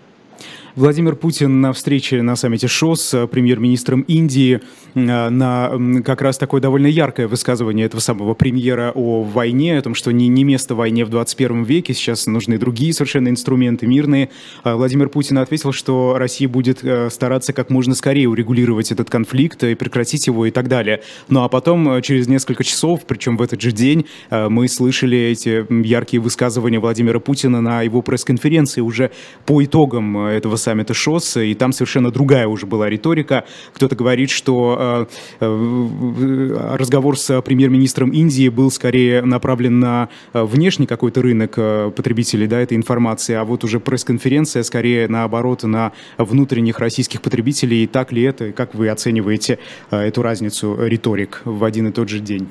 [0.77, 4.61] Владимир Путин на встрече на саммите ШОС с премьер-министром Индии
[4.93, 4.99] э,
[5.29, 5.71] на
[6.05, 10.27] как раз такое довольно яркое высказывание этого самого премьера о войне, о том, что не,
[10.27, 14.29] не место войне в 21 веке, сейчас нужны другие совершенно инструменты мирные.
[14.61, 19.63] А Владимир Путин ответил, что Россия будет э, стараться как можно скорее урегулировать этот конфликт
[19.63, 21.01] и прекратить его и так далее.
[21.27, 25.65] Ну а потом, э, через несколько часов, причем в этот же день, мы слышали эти
[25.87, 29.09] яркие высказывания Владимира Путина на его пресс-конференции уже
[29.47, 33.45] по итогам этого саммита ШОС, и там совершенно другая уже была риторика.
[33.71, 35.07] Кто-то говорит, что
[35.39, 41.55] э, э, разговор с премьер-министром Индии был скорее направлен на э, внешний какой-то рынок
[41.95, 47.85] потребителей да, этой информации, а вот уже пресс-конференция скорее наоборот на внутренних российских потребителей.
[47.85, 48.51] И так ли это?
[48.51, 49.59] Как вы оцениваете
[49.89, 52.49] эту разницу риторик в один и тот же день?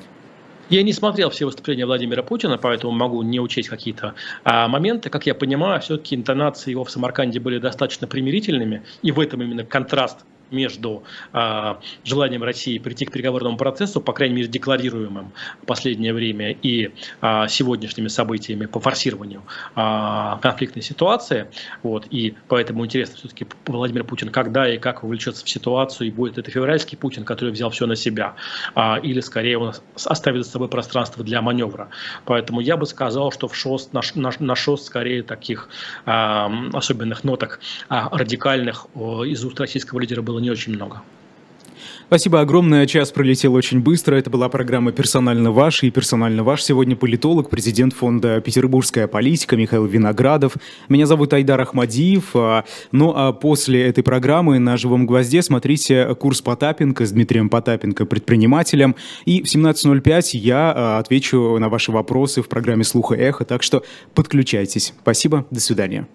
[0.69, 5.09] Я не смотрел все выступления Владимира Путина, поэтому могу не учесть какие-то а, моменты.
[5.09, 9.63] Как я понимаю, все-таки интонации его в Самарканде были достаточно примирительными, и в этом именно
[9.63, 15.31] контраст между э, желанием России прийти к переговорному процессу, по крайней мере декларируемым
[15.61, 16.91] в последнее время, и
[17.21, 19.43] э, сегодняшними событиями по форсированию
[19.75, 21.47] э, конфликтной ситуации.
[21.83, 26.37] Вот, и поэтому интересно все-таки Владимир Путин, когда и как вовлечется в ситуацию, и будет
[26.37, 28.35] это февральский Путин, который взял все на себя,
[28.75, 29.73] э, или скорее он
[30.05, 31.89] оставит за собой пространство для маневра.
[32.25, 35.69] Поэтому я бы сказал, что в ШОС, на, на, на ШОС скорее таких
[36.05, 36.09] э,
[36.73, 41.01] особенных ноток э, радикальных э, из уст российского лидера было было не очень много.
[42.07, 42.85] Спасибо огромное.
[42.85, 44.15] Час пролетел очень быстро.
[44.15, 46.63] Это была программа «Персонально ваш» и «Персонально ваш».
[46.63, 50.53] Сегодня политолог, президент фонда «Петербургская политика» Михаил Виноградов.
[50.89, 52.35] Меня зовут Айдар Ахмадиев.
[52.35, 52.63] А,
[52.93, 58.95] ну а после этой программы на «Живом гвозде» смотрите курс Потапенко с Дмитрием Потапенко, предпринимателем.
[59.25, 63.43] И в 17.05 я а, отвечу на ваши вопросы в программе «Слуха эхо».
[63.43, 63.83] Так что
[64.13, 64.93] подключайтесь.
[65.01, 65.45] Спасибо.
[65.51, 66.07] До свидания.